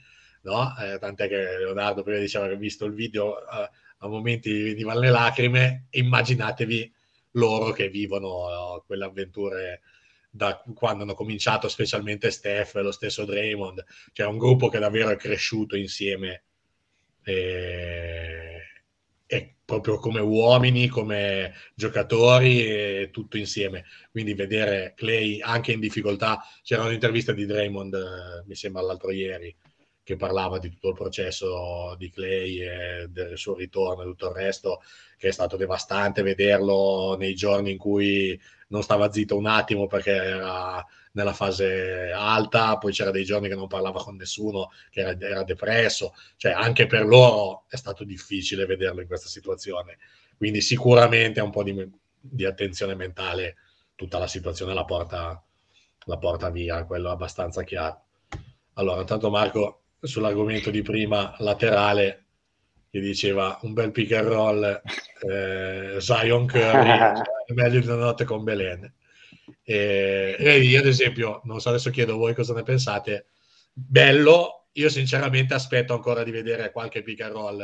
[0.46, 0.74] no?
[0.80, 5.00] Eh, tant'è che Leonardo prima diceva che ha visto il video a, a momenti venivano
[5.00, 6.94] le lacrime immaginatevi
[7.32, 9.82] loro che vivono no, quelle avventure
[10.30, 15.16] da quando hanno cominciato, specialmente Steph, lo stesso Draymond, cioè un gruppo che davvero è
[15.16, 16.44] cresciuto insieme
[17.24, 18.60] e,
[19.26, 23.86] e proprio come uomini, come giocatori e tutto insieme.
[24.12, 29.56] Quindi vedere Clay anche in difficoltà, c'era un'intervista di Draymond, eh, mi sembra l'altro ieri,
[30.06, 34.36] che parlava di tutto il processo di Clay e del suo ritorno e tutto il
[34.36, 34.84] resto,
[35.18, 40.12] che è stato devastante vederlo nei giorni in cui non stava zitto un attimo perché
[40.12, 45.18] era nella fase alta, poi c'era dei giorni che non parlava con nessuno, che era,
[45.20, 49.98] era depresso, cioè anche per loro è stato difficile vederlo in questa situazione,
[50.38, 51.90] quindi sicuramente un po' di,
[52.20, 53.56] di attenzione mentale
[53.96, 55.44] tutta la situazione la porta,
[56.06, 58.04] la porta via, quello è abbastanza chiaro.
[58.74, 62.26] Allora, intanto Marco sull'argomento di prima laterale
[62.90, 64.82] che diceva un bel pick and roll
[65.30, 67.22] eh, Zion Curry
[67.54, 68.92] meglio di una notte con Belen.
[69.64, 73.28] E, e io ad esempio non so adesso chiedo voi cosa ne pensate.
[73.74, 77.62] Bello io sinceramente aspetto ancora di vedere qualche pick and roll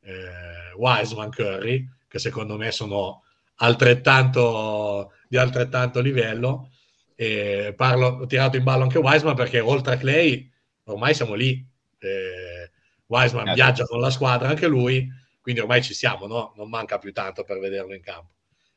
[0.00, 3.22] eh, Wiseman Curry che secondo me sono
[3.56, 6.70] altrettanto di altrettanto livello.
[7.14, 10.50] E parlo, ho tirato in ballo anche Wiseman perché oltre a Clay
[10.84, 11.64] ormai siamo lì.
[11.98, 12.70] Eh,
[13.12, 15.06] Wiseman eh, viaggia con la squadra anche lui,
[15.40, 16.54] quindi ormai ci siamo, no?
[16.56, 18.30] non manca più tanto per vederlo in campo.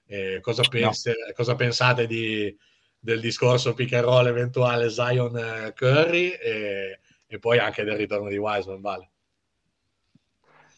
[0.08, 1.34] Eh, cosa, pense, no.
[1.34, 2.56] cosa, pensate di,
[3.00, 8.28] del discorso pick and roll eventuale Zion eh, Curry e, e, poi anche del ritorno
[8.28, 9.10] di Wiseman, Vale?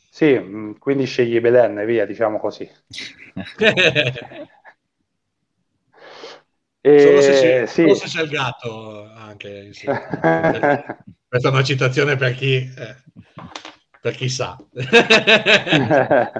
[0.09, 2.69] Sì, mm, quindi scegli Belen e via, diciamo così.
[6.81, 7.81] E, solo, se c'è, sì.
[7.81, 11.05] solo se c'è il gatto anche insieme.
[11.29, 12.95] Questa è una citazione per chi, eh,
[13.99, 14.55] per chi sa.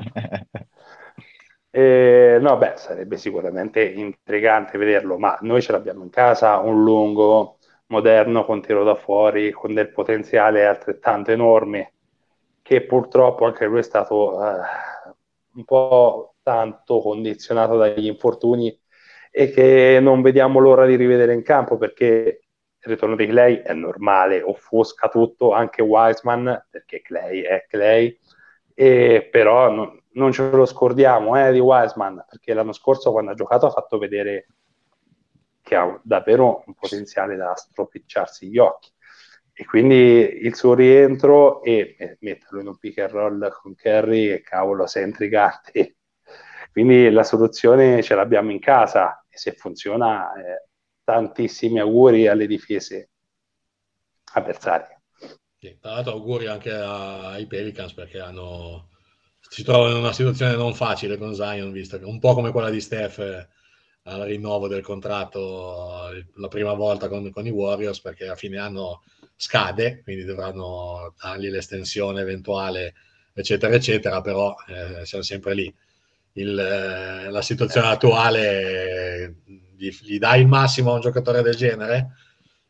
[1.70, 7.58] eh, no, beh, sarebbe sicuramente intrigante vederlo, ma noi ce l'abbiamo in casa, un lungo,
[7.88, 11.94] moderno, con tiro da fuori, con del potenziale altrettanto enorme,
[12.62, 14.60] che purtroppo anche lui è stato eh,
[15.56, 18.74] un po' tanto condizionato dagli infortuni
[19.32, 22.47] e che non vediamo l'ora di rivedere in campo perché
[22.88, 28.18] ritorno di Clay è normale, offusca tutto, anche Wiseman, perché Clay è Clay,
[28.74, 33.36] e però non, non ce lo scordiamo eh, di Wiseman, perché l'anno scorso quando ha
[33.36, 34.48] giocato ha fatto vedere
[35.62, 38.90] che ha davvero un potenziale da stropicciarsi gli occhi.
[39.54, 44.86] E quindi il suo rientro e metterlo in un pick and roll con Kerry, cavolo,
[44.86, 45.96] sei intrigante.
[46.72, 50.66] Quindi la soluzione ce l'abbiamo in casa e se funziona eh,
[51.08, 53.12] tantissimi auguri alle difese
[54.34, 55.03] avversarie.
[55.58, 58.89] Sì, tra l'altro auguri anche ai Pelicans perché hanno,
[59.39, 62.70] si trovano in una situazione non facile con Zion, visto che un po' come quella
[62.70, 63.47] di Steph eh,
[64.03, 68.58] al rinnovo del contratto eh, la prima volta con, con, i Warriors perché a fine
[68.58, 69.03] anno
[69.38, 72.95] scade, quindi dovranno dargli l'estensione eventuale,
[73.34, 75.74] eccetera, eccetera, però eh, siamo sempre lì.
[76.34, 79.36] Il, eh, la situazione attuale
[79.78, 82.16] gli, gli dai il massimo a un giocatore del genere?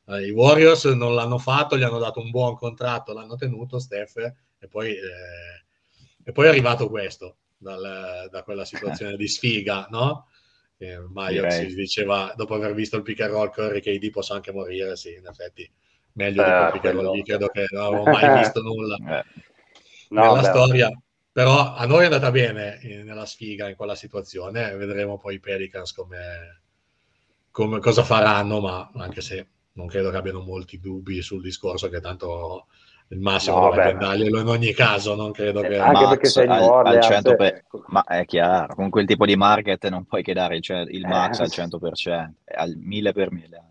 [0.05, 4.17] Eh, I Warriors non l'hanno fatto, gli hanno dato un buon contratto, l'hanno tenuto Steph
[4.59, 5.65] e poi, eh,
[6.23, 10.27] e poi è arrivato questo dal, da quella situazione di sfiga, no?
[10.77, 14.35] Eh, Maio si diceva dopo aver visto il pick and roll Curry che ID possa
[14.35, 15.69] anche morire, sì, in effetti
[16.13, 19.25] meglio di quel pick and roll lì, credo che non avevo mai visto nulla eh.
[20.09, 21.01] no, nella beh, storia
[21.37, 25.39] però a noi è andata bene in, nella sfiga in quella situazione, vedremo poi i
[25.39, 26.63] Pelicans come,
[27.57, 31.99] come, cosa faranno, ma anche se non credo che abbiano molti dubbi sul discorso che
[31.99, 32.67] tanto
[33.07, 35.79] il massimo no, dovrebbe darglielo in ogni caso, non credo che...
[35.79, 37.55] Anche Max perché sei al, al per...
[37.55, 37.83] Ecco.
[37.87, 41.39] Ma è chiaro, con quel tipo di market non puoi che dare il, il max
[41.39, 43.63] eh, al 100%, al 1000 per 1000.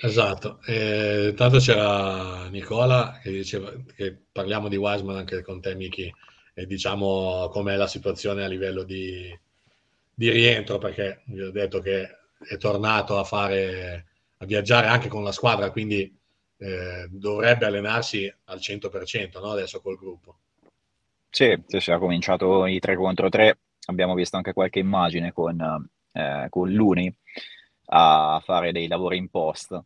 [0.00, 6.10] Esatto, e, tanto c'era Nicola che diceva che parliamo di Wiseman anche con te Miki
[6.54, 9.38] e diciamo com'è la situazione a livello di,
[10.14, 14.06] di rientro perché vi ho detto che è tornato a fare
[14.38, 16.12] a viaggiare anche con la squadra quindi
[16.62, 19.50] eh, dovrebbe allenarsi al 100% no?
[19.50, 20.36] adesso col gruppo.
[21.28, 25.88] Sì, sì, sì, ha cominciato i 3 contro 3, abbiamo visto anche qualche immagine con,
[26.12, 27.12] eh, con Luni
[27.86, 29.80] a fare dei lavori in post.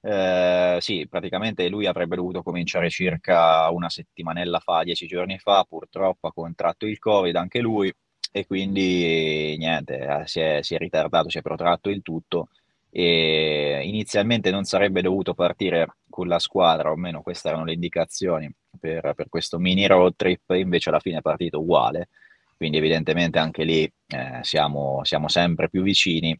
[0.00, 6.26] Eh, sì, praticamente lui avrebbe dovuto cominciare circa una settimanella fa, dieci giorni fa, purtroppo
[6.26, 7.92] ha contratto il Covid anche lui
[8.32, 12.48] e quindi niente, eh, si è, si è ritardato, si è protratto il tutto.
[12.90, 18.50] E inizialmente non sarebbe dovuto partire con la squadra, o almeno queste erano le indicazioni
[18.78, 22.08] per, per questo mini road trip, invece alla fine è partito uguale,
[22.56, 26.38] quindi evidentemente anche lì eh, siamo, siamo sempre più vicini.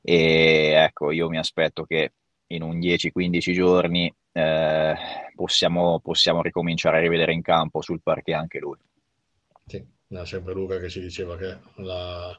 [0.00, 2.12] E ecco, io mi aspetto che
[2.48, 4.94] in un 10-15 giorni eh,
[5.34, 8.78] possiamo, possiamo ricominciare a rivedere in campo sul parquet anche lui.
[9.66, 12.36] Sì, no, sempre Luca che ci diceva che la,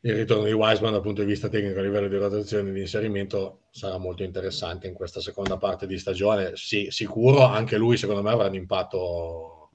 [0.00, 2.80] il ritorno di Wiseman dal punto di vista tecnico a livello di rotazione e di
[2.80, 6.52] inserimento sarà molto interessante in questa seconda parte di stagione.
[6.54, 9.70] Sì, sicuro anche lui secondo me avrà un impatto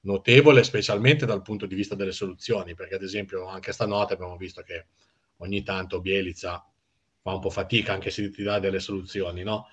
[0.00, 4.62] notevole, specialmente dal punto di vista delle soluzioni, perché ad esempio anche stanotte abbiamo visto
[4.62, 4.86] che
[5.38, 6.66] ogni tanto Bielizza
[7.20, 9.66] fa un po' fatica anche se ti dà delle soluzioni, no?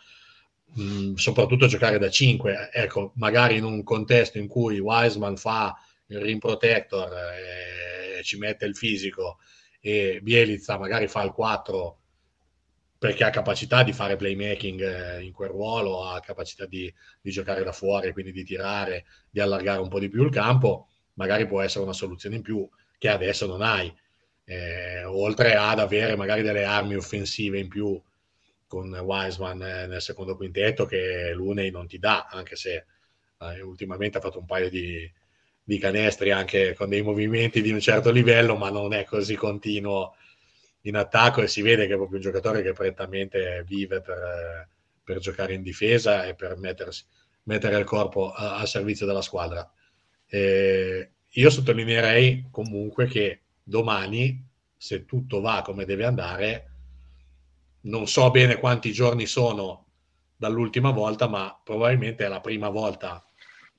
[0.79, 5.75] Mm, soprattutto giocare da 5, ecco, magari in un contesto in cui Wiseman fa
[6.09, 9.39] il rim protector e ci mette il fisico
[9.79, 11.97] e Bielizza magari fa il 4
[12.99, 17.63] perché ha capacità di fare playmaking eh, in quel ruolo, ha capacità di, di, giocare
[17.63, 21.61] da fuori, quindi di tirare, di allargare un po' di più il campo, magari può
[21.61, 23.91] essere una soluzione in più che adesso non hai.
[24.43, 28.01] Eh, oltre ad avere magari delle armi offensive in più
[28.67, 32.85] con Wiseman eh, nel secondo quintetto che l'Unei non ti dà, anche se
[33.39, 35.09] eh, ultimamente ha fatto un paio di,
[35.69, 40.15] di canestri anche con dei movimenti di un certo livello, ma non è così continuo
[40.81, 44.67] in attacco e si vede che è proprio un giocatore che prettamente vive per,
[45.03, 47.03] per giocare in difesa e per mettersi,
[47.43, 49.71] mettere il corpo a, a servizio della squadra.
[50.25, 54.43] E io sottolineerei comunque che domani,
[54.75, 56.71] se tutto va come deve andare,
[57.81, 59.85] non so bene quanti giorni sono
[60.35, 63.23] dall'ultima volta, ma probabilmente è la prima volta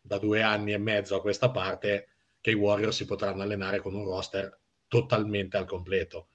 [0.01, 2.09] da due anni e mezzo a questa parte
[2.40, 6.28] che i Warriors si potranno allenare con un roster totalmente al completo,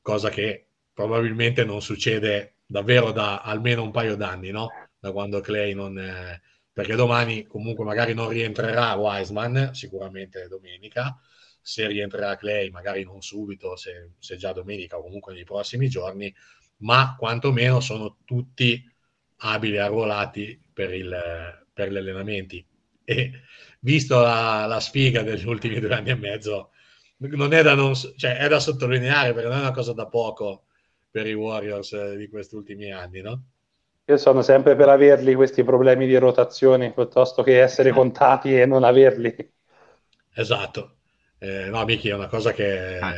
[0.00, 4.68] cosa che probabilmente non succede davvero da almeno un paio d'anni, no?
[4.98, 5.98] Da quando Clay non...
[5.98, 6.40] È...
[6.72, 11.18] perché domani comunque magari non rientrerà Wiseman, sicuramente domenica,
[11.60, 16.32] se rientrerà Clay, magari non subito, se, se già domenica o comunque nei prossimi giorni,
[16.78, 18.88] ma quantomeno sono tutti
[19.38, 22.64] abili arruolati per, il, per gli allenamenti
[23.04, 23.30] e
[23.80, 26.70] visto la, la, sfiga degli ultimi due anni e mezzo,
[27.18, 30.64] non è da, non, cioè, è da sottolineare perché non è una cosa da poco
[31.10, 33.42] per i Warriors eh, di questi ultimi anni, no?
[34.06, 38.84] Io sono sempre per averli questi problemi di rotazione piuttosto che essere contati e non
[38.84, 39.34] averli.
[40.34, 40.96] Esatto.
[41.38, 42.98] Eh, no, Miki, è una cosa che...
[42.98, 43.14] Ah,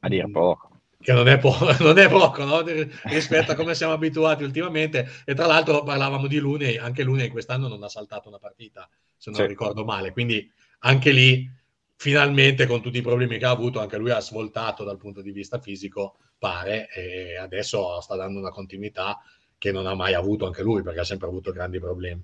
[0.00, 0.69] a dire poco
[1.02, 2.62] che non è, po- non è poco no?
[3.04, 5.08] rispetto a come siamo abituati ultimamente.
[5.24, 9.30] E tra l'altro parlavamo di Lunei, anche Lunei quest'anno non ha saltato una partita, se
[9.30, 9.46] non sì.
[9.46, 10.12] ricordo male.
[10.12, 10.48] Quindi
[10.80, 11.50] anche lì,
[11.96, 15.32] finalmente, con tutti i problemi che ha avuto, anche lui ha svoltato dal punto di
[15.32, 19.18] vista fisico, pare, e adesso sta dando una continuità
[19.56, 22.22] che non ha mai avuto anche lui, perché ha sempre avuto grandi problemi.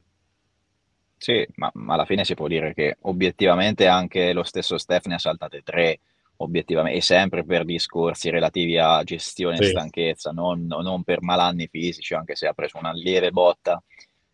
[1.18, 5.14] Sì, ma, ma alla fine si può dire che obiettivamente anche lo stesso Steph ne
[5.14, 6.01] ha saltate tre
[6.39, 9.70] obiettivamente, e sempre per discorsi relativi a gestione e sì.
[9.70, 13.82] stanchezza, non, non, per malanni fisici, anche se ha preso una lieve botta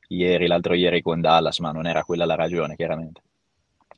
[0.08, 3.22] ieri, l'altro ieri con Dallas, ma non era quella la ragione, chiaramente.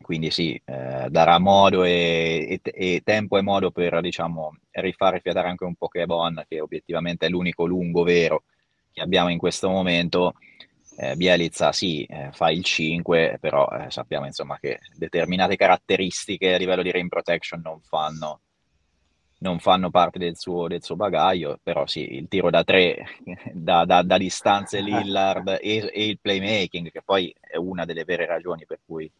[0.01, 5.49] Quindi sì, eh, darà modo e, e, e, tempo e modo per, diciamo, rifare fiatare
[5.49, 8.45] anche un Pokémon, che obiettivamente è l'unico lungo vero
[8.95, 10.35] che abbiamo in questo momento,
[10.97, 16.59] eh, Bielizza sì, eh, fa il 5, però eh, sappiamo insomma che determinate caratteristiche a
[16.59, 18.41] livello di rim protection non fanno,
[19.39, 23.05] non fanno parte del suo, del suo, bagaglio, però sì, il tiro da 3
[23.53, 28.27] da, da, da distanze Lillard e, e, il playmaking, che poi è una delle vere
[28.27, 29.11] ragioni per cui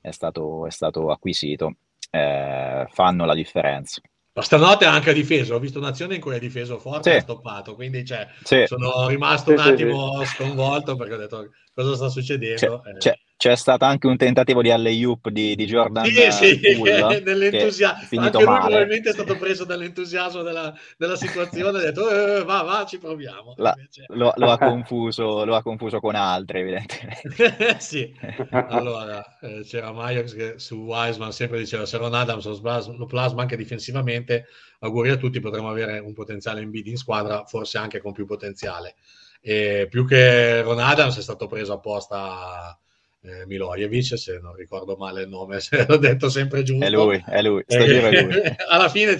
[0.00, 1.76] è stato, è stato acquisito,
[2.10, 4.00] eh, fanno la differenza.
[4.34, 7.18] Ma stanotte ha anche difeso, ho visto un'azione in cui ha difeso forte e sì.
[7.18, 8.64] ha stoppato, quindi cioè, sì.
[8.66, 12.80] sono rimasto un attimo sconvolto perché ho detto cosa sta succedendo.
[12.80, 12.96] C'è, eh.
[12.96, 16.80] c'è, c'è stato anche un tentativo di alley-oop di, di Jordan Sì, sì,
[17.24, 18.06] nell'entusiasmo.
[18.22, 18.60] Anche lui male.
[18.60, 23.54] probabilmente è stato preso dall'entusiasmo della, della situazione, ha detto eh, va, va, ci proviamo.
[23.56, 23.74] La,
[24.10, 27.80] lo, lo, ha confuso, lo, ha confuso, con altri, evidentemente.
[27.80, 28.14] sì,
[28.50, 33.56] allora eh, c'era Myers che su Wiseman sempre diceva se Ron Adams lo plasma anche
[33.56, 34.46] difensivamente,
[34.78, 38.24] auguri a tutti, potremmo avere un potenziale in bid in squadra, forse anche con più
[38.24, 38.94] potenziale.
[39.40, 42.76] E più che Ron Adams è stato preso apposta
[43.22, 46.84] eh, Milojevic, se non ricordo male il nome, se l'ho detto sempre giusto.
[46.84, 48.42] È lui, è lui, eh, è lui.
[48.68, 49.16] alla fine,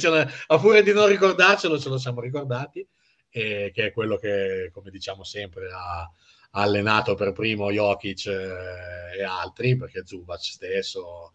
[0.47, 2.87] a furia di non ricordarcelo, ce lo siamo ricordati,
[3.31, 9.19] eh, che è quello che, come diciamo sempre, ha, ha allenato per primo Jokic eh,
[9.19, 11.33] e altri, perché Zubac stesso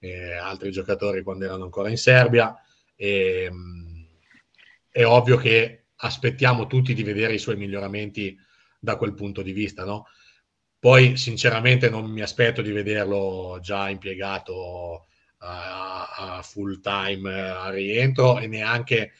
[0.00, 2.54] e altri giocatori quando erano ancora in Serbia.
[2.96, 4.06] E, mh,
[4.90, 8.36] è ovvio che aspettiamo tutti di vedere i suoi miglioramenti
[8.78, 10.06] da quel punto di vista, no?
[10.78, 15.06] Poi, sinceramente, non mi aspetto di vederlo già impiegato
[15.38, 19.12] a, a full time eh, a rientro e neanche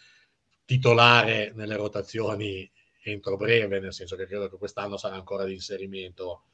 [0.64, 2.70] titolare nelle rotazioni
[3.02, 6.44] entro breve, nel senso che credo che quest'anno sarà ancora di inserimento,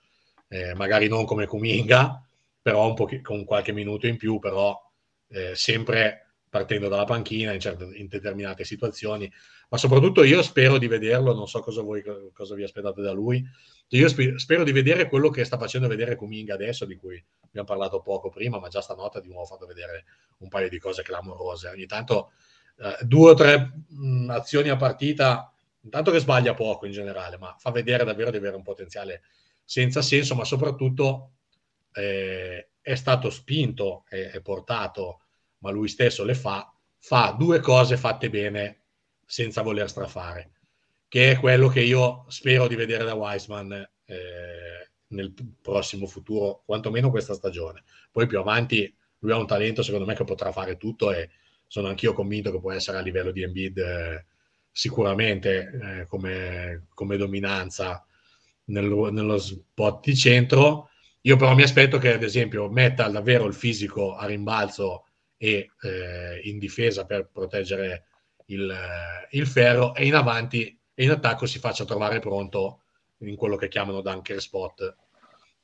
[0.48, 2.24] eh, magari non come Kuminga,
[2.62, 4.80] però un po' con qualche minuto in più, però
[5.28, 9.30] eh, sempre partendo dalla panchina in, certe, in, determinate situazioni.
[9.68, 12.02] Ma soprattutto io spero di vederlo, non so cosa, voi,
[12.32, 13.44] cosa vi aspettate da lui,
[13.88, 18.00] io spero di vedere quello che sta facendo vedere Kuminga adesso, di cui abbiamo parlato
[18.00, 20.04] poco prima, ma già stanotte di nuovo fatto vedere
[20.38, 21.68] un paio di cose clamorose.
[21.68, 22.32] Ogni tanto
[22.78, 27.54] eh, due o tre mh, azioni a partita, intanto che sbaglia poco in generale, ma
[27.58, 29.22] fa vedere davvero di avere un potenziale
[29.62, 31.34] senza senso, ma soprattutto
[31.92, 35.20] eh, è stato spinto e, e portato,
[35.58, 38.80] ma lui stesso le fa, fa due cose fatte bene
[39.26, 40.50] senza voler strafare
[41.14, 47.08] che è quello che io spero di vedere da Wiseman eh, nel prossimo futuro, quantomeno
[47.08, 47.84] questa stagione.
[48.10, 51.30] Poi più avanti lui ha un talento secondo me che potrà fare tutto e
[51.68, 54.24] sono anch'io convinto che può essere a livello di Embiid eh,
[54.72, 58.04] sicuramente eh, come, come, dominanza
[58.64, 60.90] nel, nello spot di centro.
[61.20, 65.06] Io però mi aspetto che ad esempio metta davvero il fisico a rimbalzo
[65.36, 68.06] e eh, in difesa per proteggere
[68.46, 68.76] il,
[69.30, 72.82] il ferro e in avanti e in attacco si faccia trovare pronto
[73.18, 74.96] in quello che chiamano dunker spot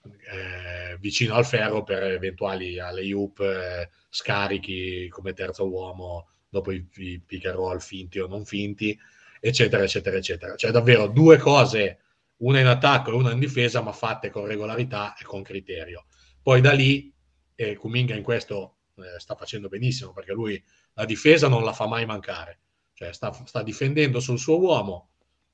[0.02, 6.86] eh, vicino al ferro per eventuali alle hoop eh, scarichi come terzo uomo dopo i,
[6.96, 8.98] i pick and roll finti o non finti
[9.40, 10.56] eccetera eccetera eccetera.
[10.56, 11.98] Cioè davvero due cose
[12.38, 16.06] una in attacco e una in difesa ma fatte con regolarità e con criterio.
[16.42, 17.12] Poi da lì
[17.54, 20.62] eh, Kuminga in questo eh, sta facendo benissimo perché lui
[20.94, 22.60] la difesa non la fa mai mancare.
[22.94, 25.10] Cioè sta, sta difendendo sul suo uomo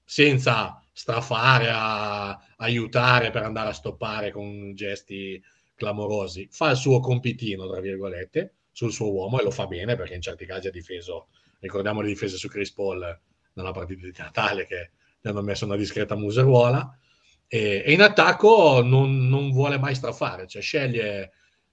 [0.07, 5.43] senza strafare a aiutare per andare a stoppare con gesti
[5.75, 6.49] clamorosi.
[6.51, 10.23] Fa il suo compitino, tra virgolette, sul suo uomo e lo fa bene perché in
[10.23, 11.29] certi casi ha difeso,
[11.59, 13.21] ricordiamo le difese su Chris Paul
[13.55, 14.91] nella partita di Natale che
[15.21, 16.99] gli hanno messo una discreta museruola
[17.49, 21.33] e, e in attacco non, non, vuole mai strafare, cioè sceglie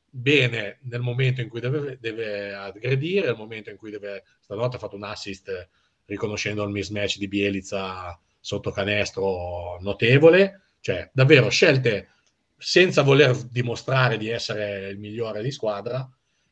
[0.10, 4.80] bene nel momento in cui deve, deve aggredire, nel momento in cui deve, stanotte ha
[4.80, 5.70] fatto un assist
[6.06, 12.10] riconoscendo il mismatch di Bielizza sotto canestro notevole, cioè davvero scelte
[12.58, 16.10] senza voler dimostrare di essere il migliore di squadra,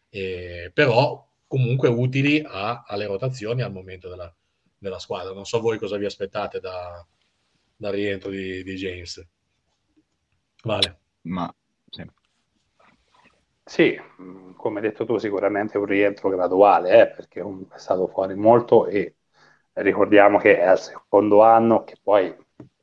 [0.10, 4.34] eh, però comunque utili a, alle rotazioni al momento della,
[4.78, 5.34] della, squadra.
[5.34, 7.06] Non so voi cosa vi aspettate da,
[7.76, 9.26] dal rientro di, di, James.
[10.64, 11.00] Vale.
[11.24, 11.54] Ma
[11.90, 12.06] sì.
[13.66, 14.02] sì.
[14.56, 19.16] come hai detto tu, sicuramente un rientro graduale, eh, perché è stato fuori molto e
[19.82, 22.34] ricordiamo che è al secondo anno, che poi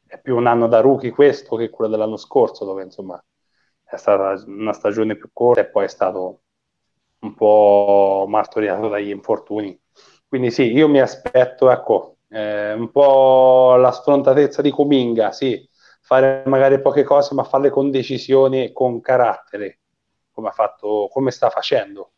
[0.07, 3.23] è più un anno da rookie questo che quello dell'anno scorso, dove insomma
[3.85, 6.41] è stata una stagione più corta e poi è stato
[7.21, 9.79] un po' martoriato dagli infortuni.
[10.27, 15.67] Quindi sì, io mi aspetto, ecco, eh, un po' la sfrontatezza di Cominga, sì,
[16.01, 19.81] fare magari poche cose, ma farle con decisione e con carattere,
[20.31, 22.13] come, ha fatto, come sta facendo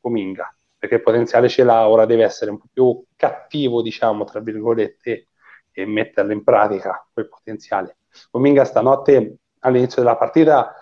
[0.00, 0.56] Cominga
[0.86, 5.28] perché il potenziale ce l'ha, ora deve essere un po' più cattivo, diciamo, tra virgolette,
[5.72, 7.98] e metterlo in pratica quel potenziale.
[8.30, 10.74] Cominga stanotte all'inizio della partita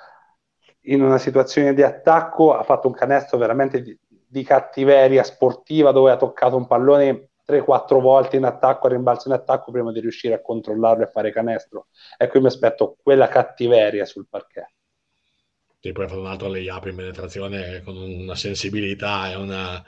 [0.83, 6.13] in una situazione di attacco ha fatto un canestro veramente di, di cattiveria sportiva dove
[6.13, 10.43] ha toccato un pallone 3-4 volte in attacco, rimbalzo in attacco prima di riuscire a
[10.43, 11.89] controllarlo e fare canestro.
[12.17, 14.69] Ecco, io mi aspetto quella cattiveria sul parquet.
[15.85, 19.85] Ti poi fa un altro layup in penetrazione con una sensibilità e una,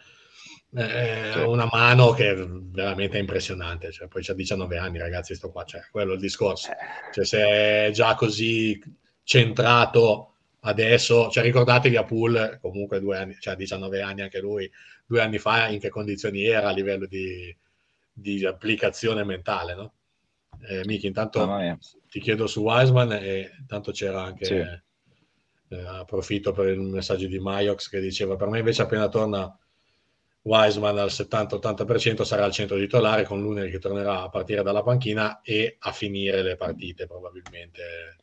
[0.74, 1.38] eh, sì.
[1.38, 3.90] una mano che è veramente impressionante.
[3.90, 6.70] Cioè, poi c'ha 19 anni, ragazzi, sto qua, cioè, quello è il discorso.
[6.70, 7.12] Eh.
[7.14, 8.78] Cioè, se è già così
[9.22, 14.70] centrato adesso, cioè, ricordatevi a Pool, comunque due anni, cioè 19 anni anche lui,
[15.07, 17.57] due anni fa in che condizioni era a livello di,
[18.12, 19.94] di applicazione mentale, no?
[20.61, 21.49] Eh, Miki, intanto
[22.07, 24.44] ti chiedo su Wiseman e intanto c'era anche...
[24.44, 24.84] Sì.
[25.68, 29.52] Eh, approfitto per il messaggio di Maiox che diceva per me invece appena torna
[30.42, 35.40] Wiseman al 70-80% sarà al centro titolare con Luneri che tornerà a partire dalla panchina
[35.42, 38.16] e a finire le partite probabilmente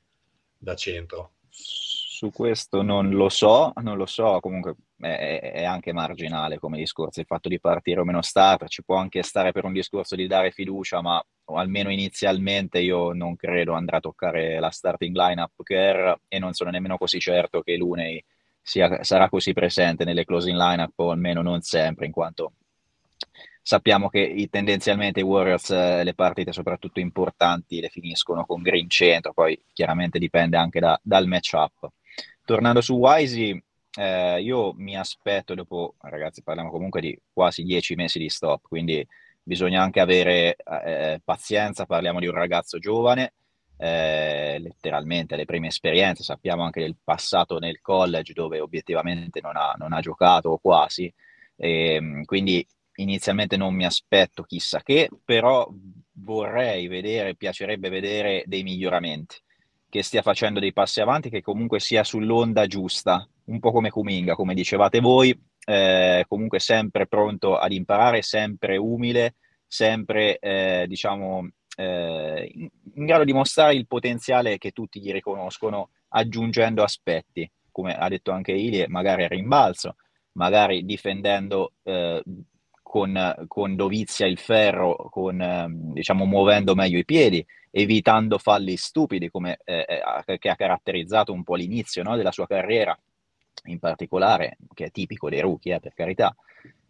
[0.57, 1.33] da centro.
[1.49, 7.19] Su questo non lo so, non lo so, comunque è, è, anche marginale come discorso
[7.19, 10.27] il fatto di partire o meno starter, ci può anche stare per un discorso di
[10.27, 16.13] dare fiducia, ma almeno inizialmente io non credo andrà a toccare la starting lineup Kerr
[16.27, 18.23] e non sono nemmeno così certo che Lunei
[18.61, 22.53] sia, sarà così presente nelle closing lineup o almeno non sempre, in quanto
[23.65, 29.33] sappiamo che tendenzialmente i Warriors eh, le partite soprattutto importanti le finiscono con Green centro,
[29.33, 31.89] poi chiaramente dipende anche da, dal matchup.
[32.45, 33.61] Tornando su Wisey,
[33.97, 39.05] eh, io mi aspetto dopo, ragazzi, parliamo comunque di quasi dieci mesi di stop, quindi
[39.41, 43.33] bisogna anche avere eh, pazienza, parliamo di un ragazzo giovane,
[43.77, 49.75] eh, letteralmente le prime esperienze, sappiamo anche del passato nel college dove obiettivamente non ha,
[49.77, 51.11] non ha giocato o quasi,
[51.55, 52.65] e, ehm, quindi
[52.95, 55.67] inizialmente non mi aspetto chissà che, però
[56.13, 59.37] vorrei vedere, piacerebbe vedere dei miglioramenti,
[59.89, 64.35] che stia facendo dei passi avanti, che comunque sia sull'onda giusta, un po' come Kuminga,
[64.35, 69.35] come dicevate voi, eh, comunque sempre pronto ad imparare, sempre umile,
[69.67, 76.83] sempre eh, diciamo eh, in, grado di mostrare il potenziale che tutti gli riconoscono, aggiungendo
[76.83, 79.95] aspetti, come ha detto anche Ilie, magari a rimbalzo,
[80.33, 82.21] magari difendendo eh,
[82.81, 89.29] con, con, dovizia il ferro, con, eh, diciamo muovendo meglio i piedi, evitando falli stupidi
[89.31, 89.85] come eh,
[90.25, 92.95] eh, che ha caratterizzato un po' l'inizio no, della sua carriera,
[93.65, 96.35] in particolare, che è tipico dei rookie, eh, per carità,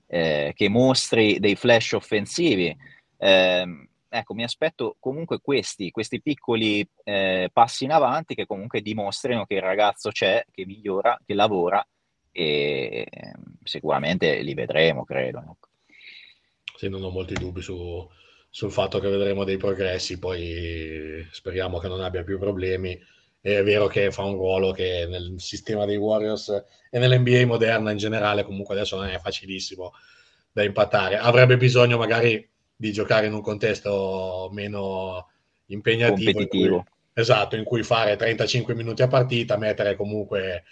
[0.08, 2.76] eh, che mostri dei flash offensivi.
[3.18, 9.46] Eh, ecco, mi aspetto comunque questi, questi piccoli eh, passi in avanti che comunque dimostrino
[9.46, 11.86] che il ragazzo c'è, che migliora, che lavora
[12.32, 15.40] e ehm, sicuramente li vedremo, credo.
[15.40, 15.68] Ecco.
[16.76, 18.08] Sì, non ho molti dubbi su,
[18.50, 23.00] sul fatto che vedremo dei progressi, poi speriamo che non abbia più problemi
[23.52, 26.48] è vero che fa un ruolo che nel sistema dei Warriors
[26.90, 29.92] e nell'NBA moderna in generale comunque adesso non è facilissimo
[30.50, 31.18] da impattare.
[31.18, 35.28] Avrebbe bisogno magari di giocare in un contesto meno
[35.66, 36.40] impegnativo.
[36.40, 40.64] In cui, esatto, in cui fare 35 minuti a partita, mettere comunque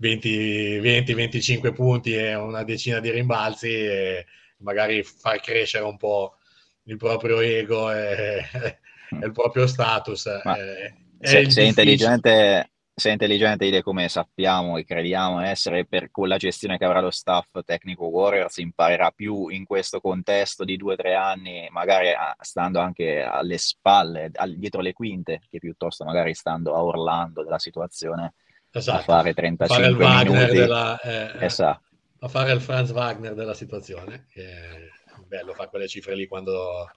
[0.00, 4.26] 20-25 punti e una decina di rimbalzi e
[4.58, 6.36] magari far crescere un po'
[6.84, 8.44] il proprio ego e,
[9.10, 10.40] e il proprio status.
[10.44, 10.56] Ma...
[10.56, 16.76] Eh, se, sei, intelligente, sei intelligente come sappiamo e crediamo essere per con la gestione
[16.76, 21.14] che avrà lo staff tecnico Warriors imparerà più in questo contesto di due o tre
[21.14, 22.08] anni magari
[22.40, 28.34] stando anche alle spalle dietro le quinte che piuttosto magari stando a Orlando della situazione
[28.70, 28.98] esatto.
[28.98, 31.82] a fare 35 a fare minuti della, eh, esatto.
[32.18, 34.88] a fare il Franz Wagner della situazione che è
[35.26, 36.90] bello fare quelle cifre lì quando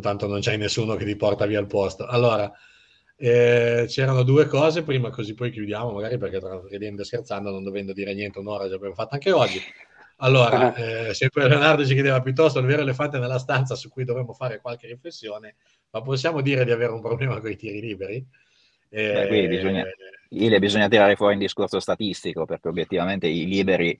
[0.00, 2.52] tanto non c'è nessuno che ti porta via il posto allora
[3.16, 7.64] eh, c'erano due cose prima, così poi chiudiamo, magari perché tra ridendo e scherzando, non
[7.64, 9.60] dovendo dire niente, un'ora già abbiamo fatto anche oggi.
[10.18, 10.80] Allora, ah.
[10.80, 14.60] eh, sempre Leonardo ci chiedeva piuttosto il vero elefante nella stanza su cui dovremmo fare
[14.60, 15.56] qualche riflessione,
[15.90, 18.26] ma possiamo dire di avere un problema con i tiri liberi?
[18.88, 19.84] Eh, Beh, qui bisogna,
[20.30, 23.98] Ile, bisogna tirare fuori un discorso statistico, perché obiettivamente i liberi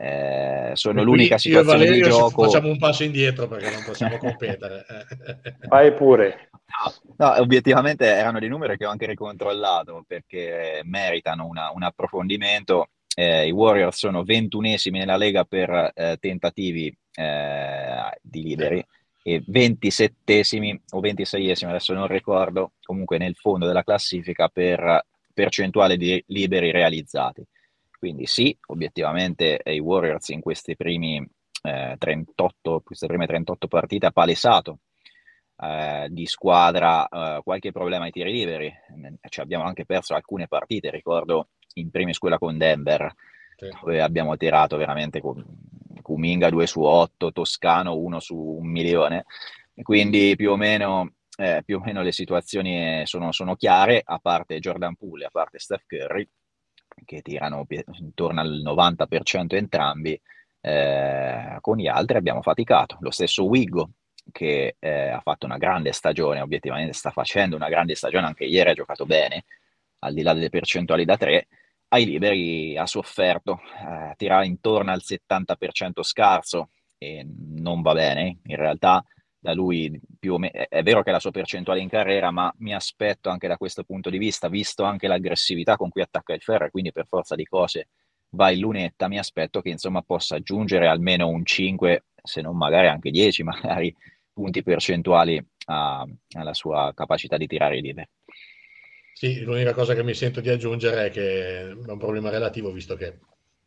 [0.00, 2.44] eh, sono l'unica situazione di gioco.
[2.44, 4.86] Facciamo un passo indietro perché non possiamo competere.
[5.66, 6.50] Vai pure.
[7.16, 12.90] No, obiettivamente erano dei numeri che ho anche ricontrollato perché meritano una, un approfondimento.
[13.14, 18.86] Eh, I Warriors sono ventunesimi nella Lega per eh, tentativi eh, di liberi
[19.24, 26.22] e ventisettesimi o ventiseiesimi, adesso non ricordo, comunque nel fondo della classifica per percentuale di
[26.28, 27.44] liberi realizzati.
[27.98, 31.26] Quindi sì, obiettivamente i Warriors in questi primi,
[31.62, 34.78] eh, 38, queste prime 38 partite ha palesato
[35.60, 38.72] eh, di squadra eh, qualche problema ai tiri liberi.
[39.28, 43.12] Ci abbiamo anche perso alcune partite, ricordo in prima scuola con Denver,
[43.56, 43.68] sì.
[43.80, 45.44] dove abbiamo tirato veramente con
[46.00, 49.24] Kuminga 2 su 8, Toscano 1 su 1 milione.
[49.82, 54.60] Quindi più o meno, eh, più o meno le situazioni sono, sono chiare, a parte
[54.60, 56.28] Jordan Poole, a parte Steph Curry
[57.08, 57.66] che tirano
[57.98, 60.20] intorno al 90% entrambi,
[60.60, 62.98] eh, con gli altri abbiamo faticato.
[63.00, 63.92] Lo stesso Wiggo,
[64.30, 68.68] che eh, ha fatto una grande stagione, obiettivamente sta facendo una grande stagione, anche ieri
[68.68, 69.44] ha giocato bene,
[70.00, 71.46] al di là delle percentuali da 3,
[71.88, 78.56] ai liberi ha sofferto, eh, tira intorno al 70% scarso e non va bene, in
[78.56, 79.02] realtà
[79.48, 82.52] da lui più o meno, è vero che è la sua percentuale in carriera, ma
[82.58, 86.42] mi aspetto anche da questo punto di vista, visto anche l'aggressività con cui attacca il
[86.42, 87.88] ferro e quindi per forza di cose
[88.30, 92.88] va in lunetta, mi aspetto che insomma possa aggiungere almeno un 5, se non magari
[92.88, 93.94] anche 10, magari
[94.32, 98.08] punti percentuali a, alla sua capacità di tirare liberi.
[99.14, 102.94] Sì, l'unica cosa che mi sento di aggiungere è che è un problema relativo, visto
[102.96, 103.18] che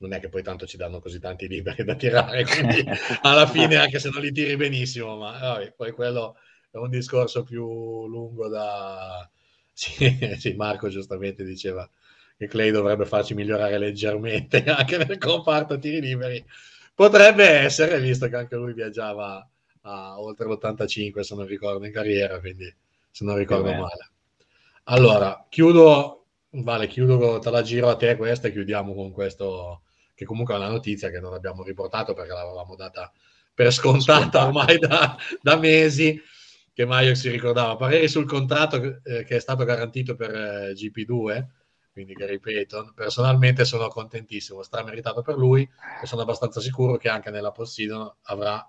[0.02, 2.84] non è che poi tanto ci danno così tanti liberi da tirare, quindi
[3.22, 6.36] alla fine anche se non li tiri benissimo, ma vabbè, poi quello
[6.70, 9.30] è un discorso più lungo da...
[9.74, 11.90] Sì, sì, Marco giustamente diceva
[12.38, 16.44] che Clay dovrebbe farci migliorare leggermente anche nel comparto tiri liberi.
[16.94, 19.48] Potrebbe essere, visto che anche lui viaggiava
[19.84, 22.72] a oltre l'85, se non ricordo, in carriera, quindi
[23.10, 24.12] se non ricordo male.
[24.84, 29.84] Allora, chiudo, vale, chiudo, te la giro a te questa e chiudiamo con questo
[30.22, 33.12] che comunque è una notizia che non abbiamo riportato perché l'avevamo data
[33.56, 36.22] per scontata ormai da, da mesi,
[36.72, 37.76] che Maio si ricordava.
[37.76, 41.48] Pareri sul contratto eh, che è stato garantito per eh, GP2,
[41.92, 42.94] quindi Gary Payton.
[42.94, 45.68] Personalmente sono contentissimo, strameritato per lui
[46.02, 48.64] e sono abbastanza sicuro che anche nella post-season avrà,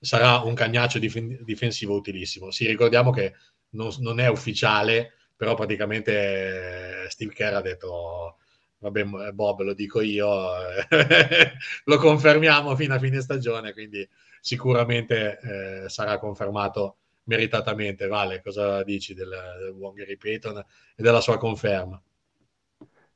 [0.00, 2.50] sarà un cagnaccio dif- difensivo utilissimo.
[2.50, 3.34] Sì, ricordiamo che
[3.70, 8.38] non, non è ufficiale, però praticamente eh, Steve Kerr ha detto
[8.82, 10.28] vabbè Bob lo dico io,
[11.84, 14.06] lo confermiamo fino a fine stagione, quindi
[14.40, 15.38] sicuramente
[15.84, 18.08] eh, sarà confermato meritatamente.
[18.08, 19.30] Vale, cosa dici del,
[19.60, 22.00] del buon Payton e della sua conferma?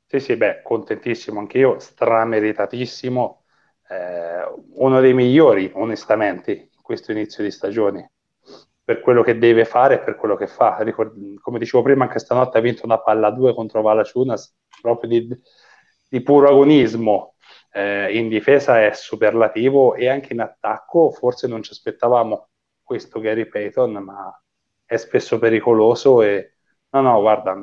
[0.05, 3.43] Sì, sì, beh, contentissimo anche io, strameritatissimo,
[3.89, 4.43] eh,
[4.75, 8.13] uno dei migliori, onestamente, in questo inizio di stagione,
[8.87, 10.77] per quello che deve fare e per quello che fa.
[10.79, 15.27] Ricord- come dicevo prima, anche stanotte ha vinto una palla 2 contro Valaciunas, proprio di,
[16.07, 17.35] di puro agonismo.
[17.69, 22.47] Eh, in difesa è superlativo e anche in attacco forse non ci aspettavamo
[22.81, 24.41] questo Gary Payton, ma
[24.85, 26.53] è spesso pericoloso e
[26.91, 27.57] no, no, guarda,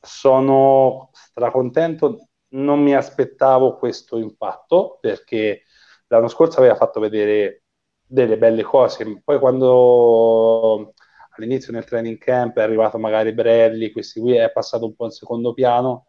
[0.00, 5.62] sono stracontento, non mi aspettavo questo impatto perché
[6.08, 7.63] l'anno scorso aveva fatto vedere
[8.06, 10.94] delle belle cose, poi quando
[11.36, 15.10] all'inizio nel training camp è arrivato magari Bradley, questi qui è passato un po' in
[15.10, 16.06] secondo piano,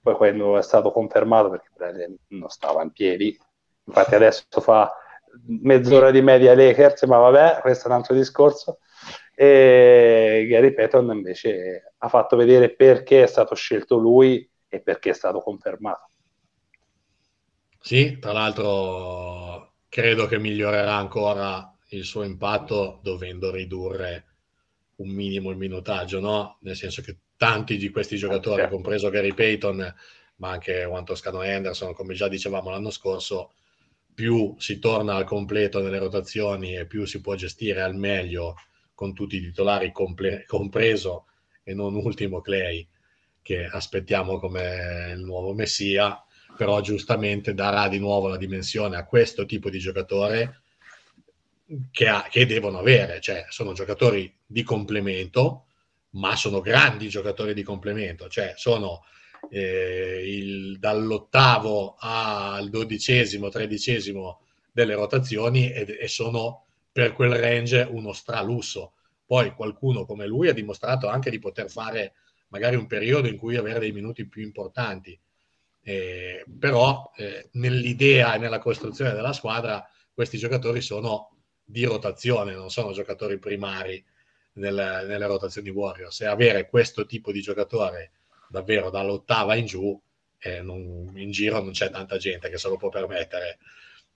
[0.00, 3.38] poi quando è stato confermato perché Bradley non stava in piedi,
[3.84, 4.92] infatti adesso fa
[5.46, 8.78] mezz'ora di media Lakers, ma vabbè, questo è un altro discorso.
[9.34, 15.12] E Gary Payton invece ha fatto vedere perché è stato scelto lui e perché è
[15.12, 16.08] stato confermato.
[17.78, 24.26] Sì, tra l'altro credo che migliorerà ancora il suo impatto dovendo ridurre
[24.96, 26.58] un minimo il minutaggio, no?
[26.60, 28.74] Nel senso che tanti di questi giocatori, certo.
[28.74, 29.94] compreso Gary Payton,
[30.36, 33.54] ma anche Juan Toscano Henderson, come già dicevamo l'anno scorso,
[34.12, 38.56] più si torna al completo nelle rotazioni e più si può gestire al meglio
[38.92, 41.24] con tutti i titolari, comple- compreso
[41.62, 42.86] e non ultimo Clay,
[43.40, 46.22] che aspettiamo come il nuovo messia,
[46.56, 50.62] però giustamente darà di nuovo la dimensione a questo tipo di giocatore
[51.90, 55.66] che, ha, che devono avere, cioè sono giocatori di complemento,
[56.10, 59.04] ma sono grandi giocatori di complemento, cioè sono
[59.50, 64.40] eh, il, dall'ottavo al dodicesimo, tredicesimo
[64.72, 68.92] delle rotazioni e, e, sono per quel range uno stralusso.
[69.26, 72.14] Poi qualcuno come lui ha dimostrato anche di poter fare
[72.48, 75.18] magari un periodo in cui avere dei minuti più importanti,
[75.88, 82.70] eh, però eh, nell'idea e nella costruzione della squadra questi giocatori sono di rotazione, non
[82.70, 84.04] sono giocatori primari
[84.54, 86.22] nel, nelle rotazioni Warriors.
[86.22, 88.10] E avere questo tipo di giocatore
[88.48, 90.00] davvero dall'ottava in giù,
[90.40, 93.58] eh, non, in giro non c'è tanta gente che se lo può permettere,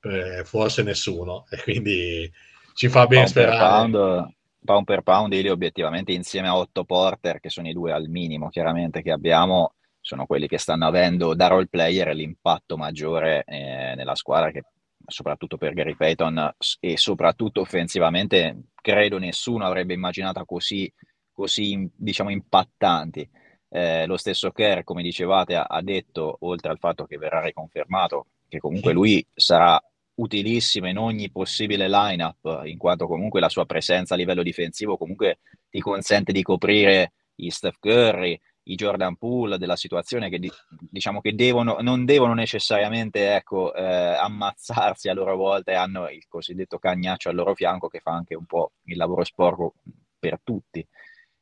[0.03, 2.33] eh, forse nessuno, e quindi
[2.75, 3.59] ci fa ben pound sperare.
[3.59, 7.93] Per pound, pound per pound, Ili obiettivamente insieme a Otto Porter, che sono i due
[7.93, 13.45] al minimo chiaramente che abbiamo, sono quelli che stanno avendo da role player l'impatto maggiore
[13.45, 14.65] eh, nella squadra che
[15.07, 20.93] soprattutto per Gary Payton e soprattutto offensivamente credo nessuno avrebbe immaginato così,
[21.33, 23.29] così diciamo impattanti.
[23.73, 28.27] Eh, lo stesso Kerr, come dicevate, ha, ha, detto, oltre al fatto che verrà riconfermato,
[28.49, 29.81] che comunque lui sarà
[30.15, 35.39] utilissimo in ogni possibile lineup, in quanto comunque la sua presenza a livello difensivo comunque
[35.71, 38.39] ti consente di coprire i Steph Curry,
[38.71, 45.09] i Jordan Poole della situazione che diciamo che devono, non devono necessariamente ecco, eh, ammazzarsi
[45.09, 48.47] a loro volta e hanno il cosiddetto cagnaccio al loro fianco che fa anche un
[48.47, 49.75] po' il lavoro sporco
[50.19, 50.87] per tutti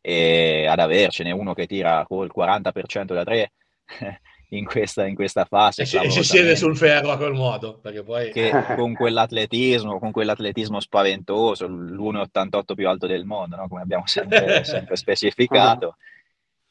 [0.01, 3.53] e ad avercene uno che tira col 40% da 3
[4.51, 5.83] in questa, in questa fase.
[5.83, 8.31] E si, si siede sul ferro a quel modo, perché poi...
[8.31, 13.69] Che con quell'atletismo, con quell'atletismo spaventoso, l'1,88 più alto del mondo, no?
[13.69, 15.97] come abbiamo sempre, sempre specificato,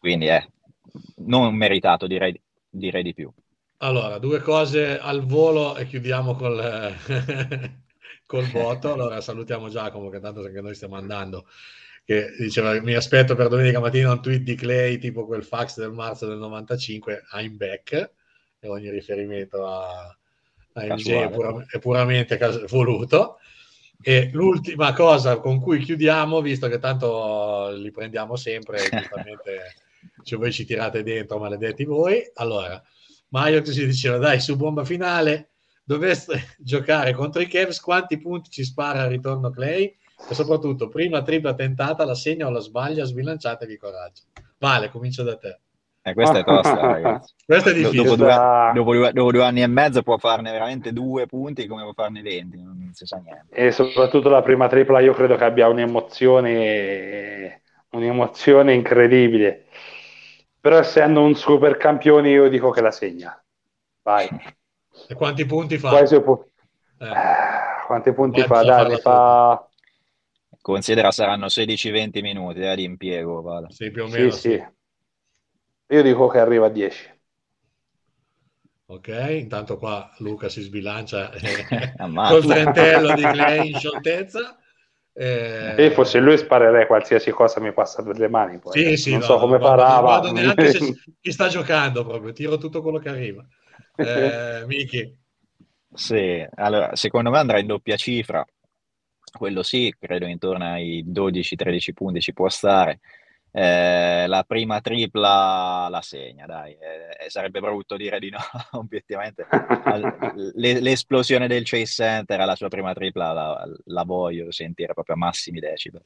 [0.08, 0.42] quindi è
[1.26, 2.40] non meritato, direi,
[2.70, 3.30] direi di più.
[3.80, 6.96] Allora, due cose al volo e chiudiamo col,
[8.26, 8.94] col voto.
[8.94, 11.46] Allora, salutiamo Giacomo, che tanto che noi stiamo andando
[12.06, 15.92] che diceva mi aspetto per domenica mattina un tweet di Clay tipo quel fax del
[15.92, 18.12] marzo del 95 I'm back
[18.60, 20.18] e ogni riferimento a,
[20.72, 23.40] a MJ è, pura, è, puramente cas- voluto
[24.02, 29.76] e l'ultima cosa con cui chiudiamo visto che tanto li prendiamo sempre giustamente
[30.24, 32.82] cioè voi ci tirate dentro maledetti voi allora
[33.30, 35.52] Mario si diceva dai su bomba finale
[35.84, 39.96] doveste giocare contro i Cavs quanti punti ci spara al ritorno Clay
[40.30, 44.24] e soprattutto prima tripla tentata, la segna o la sbaglia, sbilanciatevi coraggio.
[44.58, 45.60] Vale, comincio da te.
[46.02, 47.34] Eh, questa è tosta, ragazzi.
[47.46, 48.04] Questa è difficile.
[48.04, 51.84] Dopo due, dopo, due, dopo due, anni e mezzo può farne veramente due punti come
[51.84, 53.54] può farne venti, non si sa niente.
[53.54, 59.67] E soprattutto la prima tripla io credo che abbia un'emozione, un'emozione incredibile.
[60.68, 63.42] Però essendo un super campione io dico che la segna.
[64.02, 64.28] Vai.
[65.08, 66.04] E quanti punti fa?
[66.20, 66.46] Può...
[66.98, 67.86] Eh.
[67.86, 68.64] quanti punti Vai, fa?
[68.64, 69.66] Dai, ne fa...
[70.60, 73.42] Considera saranno 16-20 minuti eh, di impiego.
[73.42, 73.68] Vale.
[73.70, 74.30] Sì, più o meno.
[74.32, 74.68] Sì, sì.
[75.88, 77.20] Io dico che arriva a 10.
[78.88, 84.58] Ok, intanto qua Luca si sbilancia eh, col trentello di Clay in scioltezza.
[85.18, 85.86] Eh...
[85.86, 88.60] E forse lui sparerei qualsiasi cosa mi passa per le mani.
[88.60, 88.72] Poi.
[88.74, 89.96] Sì, sì, non no, so come farà.
[89.96, 93.46] Non vado neanche se chi sta giocando proprio, tiro tutto quello che arriva.
[93.96, 95.18] Eh, Miki.
[95.94, 98.46] Sì, allora secondo me andrà in doppia cifra
[99.32, 103.00] quello sì, credo intorno ai 12-13 punti ci può stare.
[103.60, 108.38] Eh, la prima tripla la segna, dai, eh, sarebbe brutto dire di no,
[108.78, 109.48] obiettivamente.
[110.54, 115.60] l'esplosione del Chase Center alla sua prima tripla la, la voglio sentire proprio a massimi
[115.60, 116.04] decibel.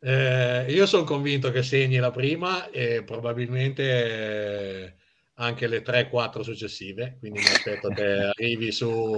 [0.00, 3.84] Eh, io sono convinto che segni la prima e probabilmente
[4.86, 4.94] eh,
[5.34, 8.02] anche le 3-4 successive, quindi mi aspetto che
[8.34, 9.16] arrivi su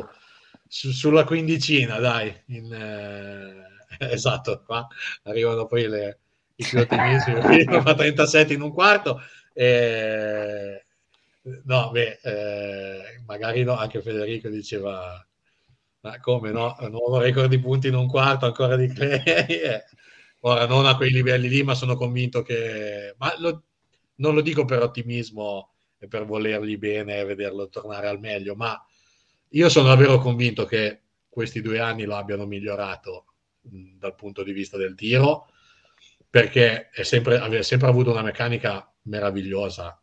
[0.66, 2.34] su, sulla quindicina, dai.
[2.48, 3.66] In, eh,
[4.12, 4.86] esatto, qua
[5.24, 6.18] arrivano poi le,
[6.56, 9.20] ottimissimi, fa 37 in un quarto.
[9.52, 10.84] Eh,
[11.64, 15.26] no, beh, eh, magari no, anche Federico diceva,
[16.00, 19.22] ma come no, nuovo record di punti in un quarto, ancora di Clay.
[20.44, 23.14] Ora, non a quei livelli lì, ma sono convinto che...
[23.18, 23.62] Ma lo,
[24.16, 28.76] non lo dico per ottimismo e per volergli bene e vederlo tornare al meglio, ma
[29.50, 33.26] io sono davvero convinto che questi due anni lo abbiano migliorato
[33.62, 35.46] mh, dal punto di vista del tiro,
[36.32, 40.00] perché sempre, aveva sempre avuto una meccanica meravigliosa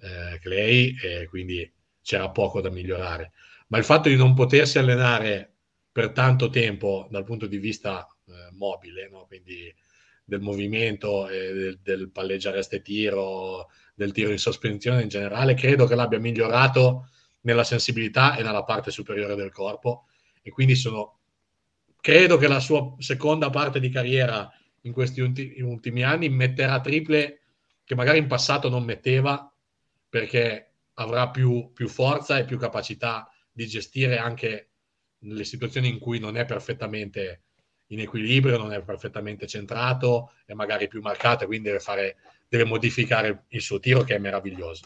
[0.00, 1.70] eh, Clay e quindi
[2.00, 3.32] c'era poco da migliorare.
[3.66, 5.56] Ma il fatto di non potersi allenare
[5.92, 9.26] per tanto tempo dal punto di vista eh, mobile, no?
[9.26, 9.70] quindi
[10.24, 15.52] del movimento, e del, del palleggiare a ste tiro, del tiro in sospensione in generale,
[15.52, 17.10] credo che l'abbia migliorato
[17.42, 20.06] nella sensibilità e nella parte superiore del corpo
[20.40, 21.18] e quindi sono
[22.00, 24.50] credo che la sua seconda parte di carriera
[24.88, 27.40] in questi ulti- ultimi anni metterà triple
[27.84, 29.50] che magari in passato non metteva
[30.08, 34.70] perché avrà più, più forza e più capacità di gestire anche
[35.20, 37.42] le situazioni in cui non è perfettamente
[37.88, 42.16] in equilibrio, non è perfettamente centrato, è magari più marcato e quindi deve, fare,
[42.48, 44.84] deve modificare il suo tiro che è meraviglioso.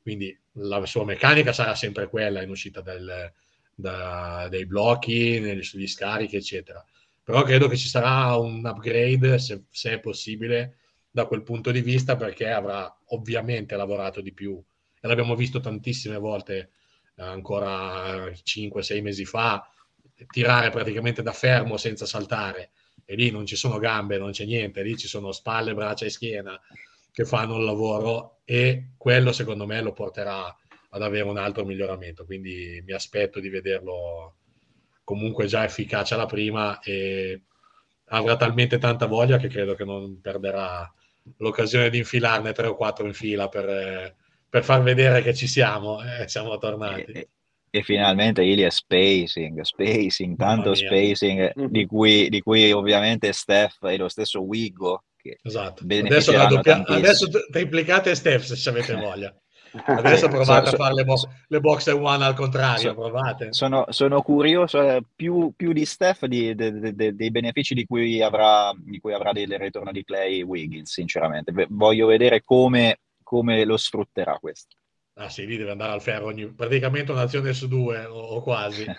[0.00, 3.32] Quindi la sua meccanica sarà sempre quella in uscita del,
[3.74, 6.84] da, dai blocchi, negli, sugli scarichi, eccetera.
[7.24, 10.76] Però credo che ci sarà un upgrade, se, se è possibile,
[11.10, 14.62] da quel punto di vista, perché avrà ovviamente lavorato di più.
[15.00, 16.70] E l'abbiamo visto tantissime volte,
[17.16, 19.66] eh, ancora 5-6 mesi fa,
[20.28, 22.70] tirare praticamente da fermo senza saltare.
[23.06, 26.10] E lì non ci sono gambe, non c'è niente, lì ci sono spalle, braccia e
[26.10, 26.60] schiena
[27.10, 30.54] che fanno il lavoro e quello secondo me lo porterà
[30.90, 32.24] ad avere un altro miglioramento.
[32.24, 34.36] Quindi mi aspetto di vederlo
[35.04, 37.42] comunque già efficace alla prima e
[38.06, 40.90] avrà talmente tanta voglia che credo che non perderà
[41.38, 44.14] l'occasione di infilarne tre o quattro in fila per,
[44.48, 47.12] per far vedere che ci siamo, eh, siamo tornati.
[47.12, 47.28] E,
[47.70, 54.08] e finalmente Ilia spacing, spacing, tanto spacing di cui, di cui ovviamente Steph e lo
[54.08, 55.84] stesso Wigo che esatto.
[55.84, 56.84] adesso, doppia...
[56.84, 59.34] adesso triplicate Steph se avete voglia.
[59.84, 63.52] Adesso provate so, a fare le, bo- le box one al contrario, so, provate.
[63.52, 67.84] Sono, sono curioso eh, più, più, di Steph di, de, de, de, dei benefici di
[67.84, 71.52] cui avrà, di cui avrà del ritorno di Clay Wiggins, sinceramente.
[71.70, 74.76] Voglio vedere come, come lo sfrutterà questo.
[75.14, 78.84] Ah sì, lì deve andare al ferro ogni, praticamente un'azione su due o, o quasi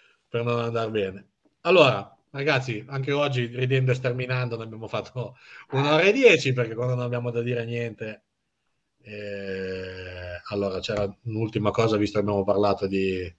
[0.28, 1.26] per non andare bene.
[1.62, 5.36] Allora, ragazzi, anche oggi ridendo e sterminando ne abbiamo fatto
[5.72, 8.22] un'ora e dieci perché quando non abbiamo da dire niente
[9.02, 13.32] eh, allora, c'era un'ultima cosa, visto che abbiamo parlato di...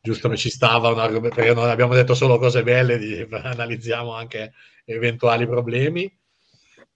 [0.00, 4.52] Giusto ci stava un argomento, perché non abbiamo detto solo cose belle, di, analizziamo anche
[4.84, 6.10] eventuali problemi.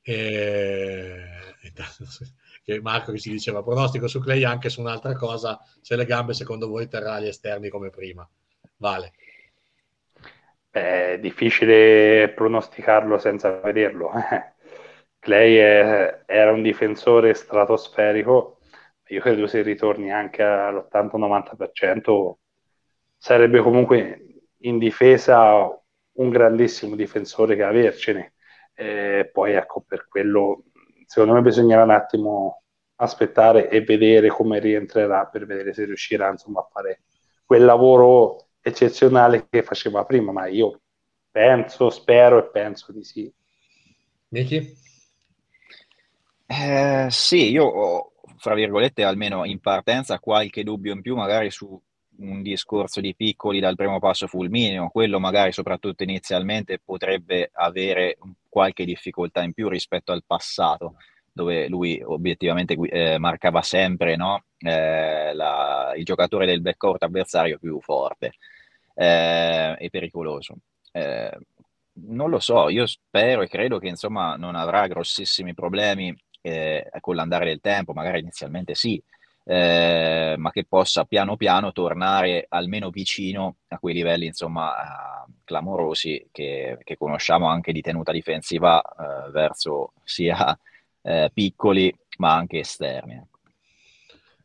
[0.03, 1.15] E,
[2.65, 6.33] che Marco che si diceva pronostico su Clay anche su un'altra cosa, se le gambe
[6.33, 8.29] secondo voi terrà gli esterni come prima.
[8.77, 9.13] Vale.
[10.71, 14.11] È difficile pronosticarlo senza vederlo.
[15.23, 18.59] Clay è, era un difensore stratosferico,
[19.07, 22.41] io credo se ritorni anche all'80-90%
[23.17, 25.81] sarebbe comunque in difesa
[26.15, 28.35] un grandissimo difensore che avercene.
[28.75, 30.65] Eh, poi ecco, per quello
[31.07, 32.63] secondo me bisognerà un attimo
[32.97, 37.03] aspettare e vedere come rientrerà per vedere se riuscirà insomma, a fare
[37.45, 40.81] quel lavoro eccezionale che faceva prima, ma io
[41.31, 43.33] penso, spero e penso di sì.
[44.33, 44.82] Miki?
[46.47, 51.81] Eh, sì, io ho, fra virgolette, almeno in partenza, qualche dubbio in più magari su
[52.19, 58.85] un discorso di piccoli dal primo passo fulmineo, quello magari soprattutto inizialmente potrebbe avere qualche
[58.85, 60.97] difficoltà in più rispetto al passato,
[61.33, 64.45] dove lui obiettivamente eh, marcava sempre no?
[64.59, 68.35] eh, la, il giocatore del backcourt avversario più forte
[68.95, 70.57] eh, e pericoloso.
[70.93, 71.31] Eh,
[71.95, 77.15] non lo so, io spero e credo che insomma non avrà grossissimi problemi eh, con
[77.15, 79.03] l'andare del tempo, magari inizialmente sì,
[79.45, 86.79] eh, ma che possa piano piano tornare almeno vicino a quei livelli insomma clamorosi che,
[86.85, 90.57] che conosciamo anche di tenuta difensiva eh, verso sia
[91.03, 93.15] eh, piccoli ma anche esterni.
[93.15, 93.39] Ecco.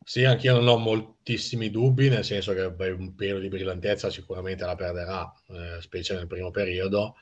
[0.08, 4.64] Sì, anch'io non ho moltissimi dubbi, nel senso che beh, un pelo di brillantezza sicuramente
[4.64, 7.16] la perderà, eh, specie nel primo periodo.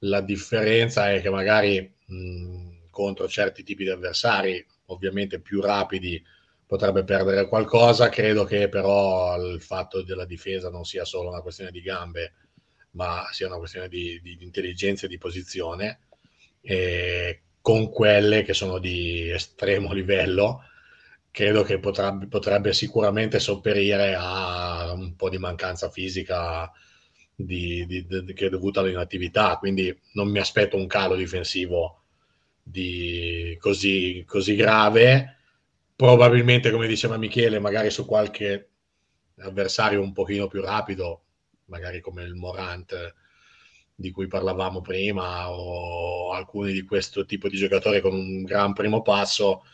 [0.00, 6.22] La differenza è che magari mh, contro certi tipi di avversari, ovviamente più rapidi,
[6.64, 8.08] potrebbe perdere qualcosa.
[8.08, 12.34] Credo che però il fatto della difesa non sia solo una questione di gambe,
[12.92, 16.00] ma sia una questione di, di intelligenza e di posizione,
[16.60, 20.64] e con quelle che sono di estremo livello.
[21.30, 26.70] Credo che potrebbe, potrebbe sicuramente sopperire a un po' di mancanza fisica
[27.34, 32.01] di, che è dovuta all'inattività, quindi non mi aspetto un calo difensivo
[32.62, 35.36] di così, così grave.
[35.96, 38.70] Probabilmente, come diceva Michele, magari su qualche
[39.38, 41.24] avversario un pochino più rapido,
[41.66, 43.14] magari come il Morant
[43.94, 49.02] di cui parlavamo prima, o alcuni di questo tipo di giocatori con un gran primo
[49.02, 49.64] passo,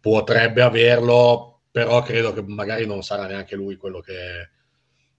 [0.00, 4.48] potrebbe averlo, però credo che magari non sarà neanche lui quello che,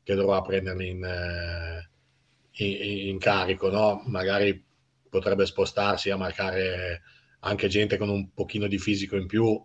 [0.04, 1.90] che dovrà prenderli in, eh,
[2.64, 4.02] in, in carico, no?
[4.08, 4.66] Magari
[5.10, 7.02] potrebbe spostarsi a marcare
[7.40, 9.62] anche gente con un pochino di fisico in più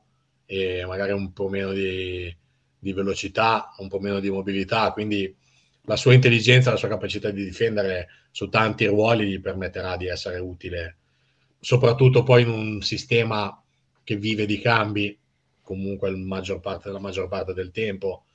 [0.47, 2.35] e magari un po' meno di,
[2.79, 5.35] di velocità, un po' meno di mobilità, quindi
[5.87, 10.39] la sua intelligenza, la sua capacità di difendere su tanti ruoli gli permetterà di essere
[10.39, 10.99] utile,
[11.61, 13.63] soprattutto poi in un sistema
[14.03, 15.19] che vive di cambi,
[15.63, 18.27] comunque la maggior parte, la maggior parte del tempo.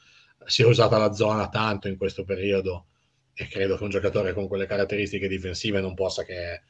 [0.45, 2.87] Si è usata la zona tanto in questo periodo
[3.33, 6.61] e credo che un giocatore con quelle caratteristiche difensive non possa che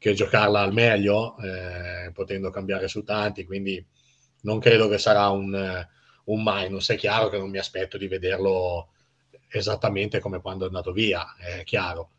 [0.00, 3.84] che giocarla al meglio, eh, potendo cambiare su tanti, quindi
[4.42, 5.86] non credo che sarà un,
[6.24, 6.88] un minus.
[6.88, 8.92] È chiaro che non mi aspetto di vederlo
[9.50, 12.12] esattamente come quando è andato via, è chiaro.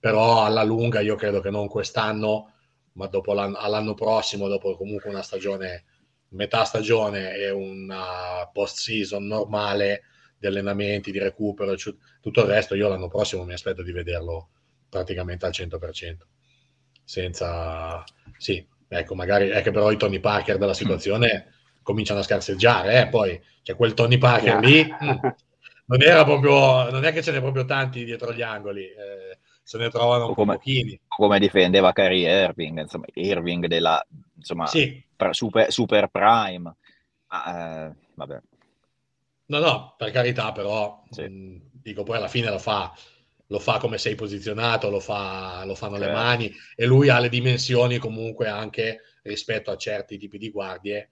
[0.00, 2.54] Però alla lunga io credo che non quest'anno,
[2.94, 5.84] ma dopo l'anno, all'anno prossimo, dopo comunque una stagione,
[6.30, 10.02] metà stagione e una post-season normale
[10.36, 14.48] di allenamenti, di recupero, tutto il resto, io l'anno prossimo mi aspetto di vederlo
[14.88, 16.16] praticamente al 100%
[17.08, 18.04] senza...
[18.36, 23.08] Sì, ecco, magari è che però i Tony Parker della situazione cominciano a scarseggiare, eh?
[23.08, 25.16] poi c'è quel Tony Parker lì, mm,
[25.86, 29.78] non era proprio, non è che ce n'è proprio tanti dietro gli angoli, eh, se
[29.78, 31.00] ne trovano come, pochini.
[31.08, 34.06] Come difendeva Kyrie Irving, insomma, Irving della,
[34.36, 35.02] insomma, sì.
[35.30, 36.74] super, super prime,
[37.28, 38.40] ah, eh, vabbè.
[39.46, 41.22] No, no, per carità, però, sì.
[41.22, 42.92] mh, mm, dico, poi alla fine lo fa
[43.50, 46.08] lo fa come sei posizionato, lo, fa, lo fanno certo.
[46.08, 51.10] le mani e lui ha le dimensioni comunque anche rispetto a certi tipi di guardie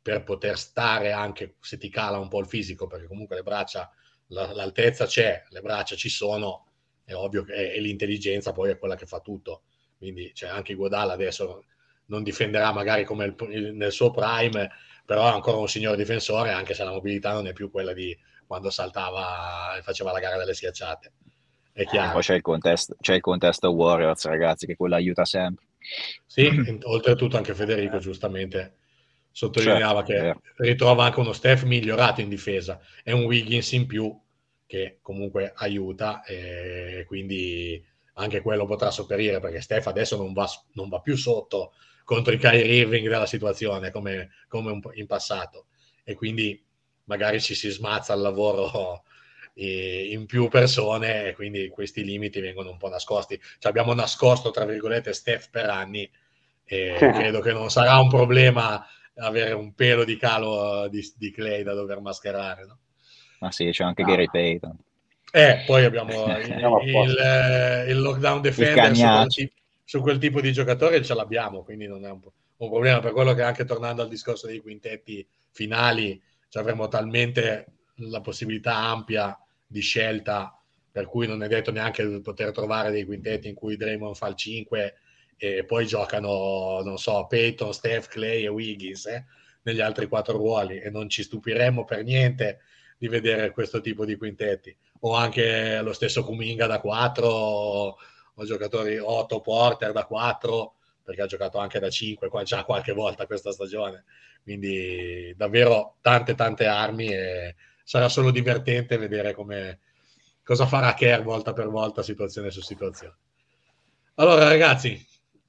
[0.00, 3.90] per poter stare anche se ti cala un po' il fisico, perché comunque le braccia,
[4.28, 6.66] la, l'altezza c'è, le braccia ci sono,
[7.04, 9.62] è ovvio che e l'intelligenza poi è quella che fa tutto.
[9.98, 11.64] Quindi cioè, anche Guadala adesso
[12.06, 14.70] non difenderà magari come il, nel suo prime,
[15.04, 18.16] però è ancora un signor difensore, anche se la mobilità non è più quella di
[18.46, 21.12] quando saltava e faceva la gara delle schiacciate.
[21.76, 22.12] È eh, chiaro.
[22.12, 25.66] Poi c'è il, contesto, c'è il contesto Warriors, ragazzi, che quello aiuta sempre.
[26.24, 26.48] Sì,
[26.84, 28.76] oltretutto anche Federico giustamente
[29.30, 34.18] sottolineava certo, che ritrova anche uno Steph migliorato in difesa e un Wiggins in più
[34.64, 37.84] che comunque aiuta e quindi
[38.14, 41.74] anche quello potrà sopperire perché Steph adesso non va, non va più sotto
[42.04, 45.66] contro i Kyrie Irving della situazione come, come in passato
[46.02, 46.64] e quindi
[47.04, 49.04] magari ci si smazza il lavoro
[49.58, 53.40] in più persone e quindi questi limiti vengono un po' nascosti.
[53.58, 56.08] Ci abbiamo nascosto, tra virgolette, Steph per anni
[56.64, 58.84] e credo che non sarà un problema
[59.16, 62.66] avere un pelo di calo di, di Clay da dover mascherare.
[62.66, 62.78] No?
[63.40, 64.08] Ma sì, c'è anche no.
[64.08, 64.76] Gary Payton.
[65.32, 69.54] Eh, poi abbiamo il, il, il lockdown defender su quel, tipo,
[69.84, 72.20] su quel, tipo, di giocatore ce l'abbiamo, quindi non è un,
[72.56, 73.00] un, problema.
[73.00, 77.66] Per quello che anche tornando al discorso dei quintetti finali, cioè avremo talmente
[77.96, 80.58] la possibilità ampia di scelta
[80.90, 84.28] per cui non è detto neanche di poter trovare dei quintetti in cui Draymond fa
[84.28, 84.94] il 5
[85.36, 89.26] e poi giocano, non so, Peyton, Steph, Clay e Wiggins eh,
[89.62, 90.78] negli altri quattro ruoli.
[90.80, 92.60] E non ci stupiremmo per niente
[92.96, 94.74] di vedere questo tipo di quintetti.
[95.00, 97.96] O anche lo stesso Kuminga da 4 o,
[98.44, 103.52] giocatori 8 Porter da 4 perché ha giocato anche da 5 già qualche volta questa
[103.52, 104.04] stagione.
[104.42, 107.54] Quindi davvero tante tante armi e
[107.86, 109.78] sarà solo divertente vedere come,
[110.42, 113.16] cosa farà Kerr volta per volta, situazione su situazione.
[114.16, 115.00] Allora, ragazzi,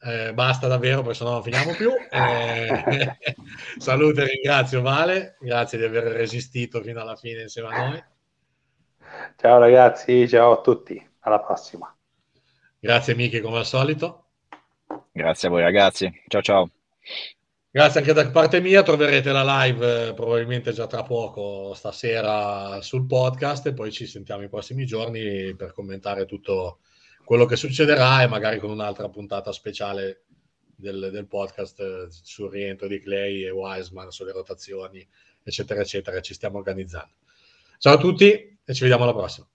[0.02, 1.90] eh, basta davvero, perché sennò non finiamo più.
[2.12, 3.18] Eh,
[3.78, 8.04] saluto e ringrazio Vale, grazie di aver resistito fino alla fine insieme a noi.
[9.36, 11.92] Ciao ragazzi, ciao a tutti, alla prossima.
[12.78, 14.26] Grazie Michi come al solito.
[15.12, 16.70] Grazie a voi ragazzi, ciao ciao.
[17.78, 23.06] Grazie anche da parte mia, troverete la live eh, probabilmente già tra poco stasera sul
[23.06, 26.80] podcast e poi ci sentiamo i prossimi giorni per commentare tutto
[27.24, 30.24] quello che succederà e magari con un'altra puntata speciale
[30.76, 35.08] del, del podcast eh, sul rientro di Clay e Wiseman, sulle rotazioni,
[35.44, 37.14] eccetera, eccetera, ci stiamo organizzando.
[37.78, 39.48] Ciao a tutti e ci vediamo alla prossima.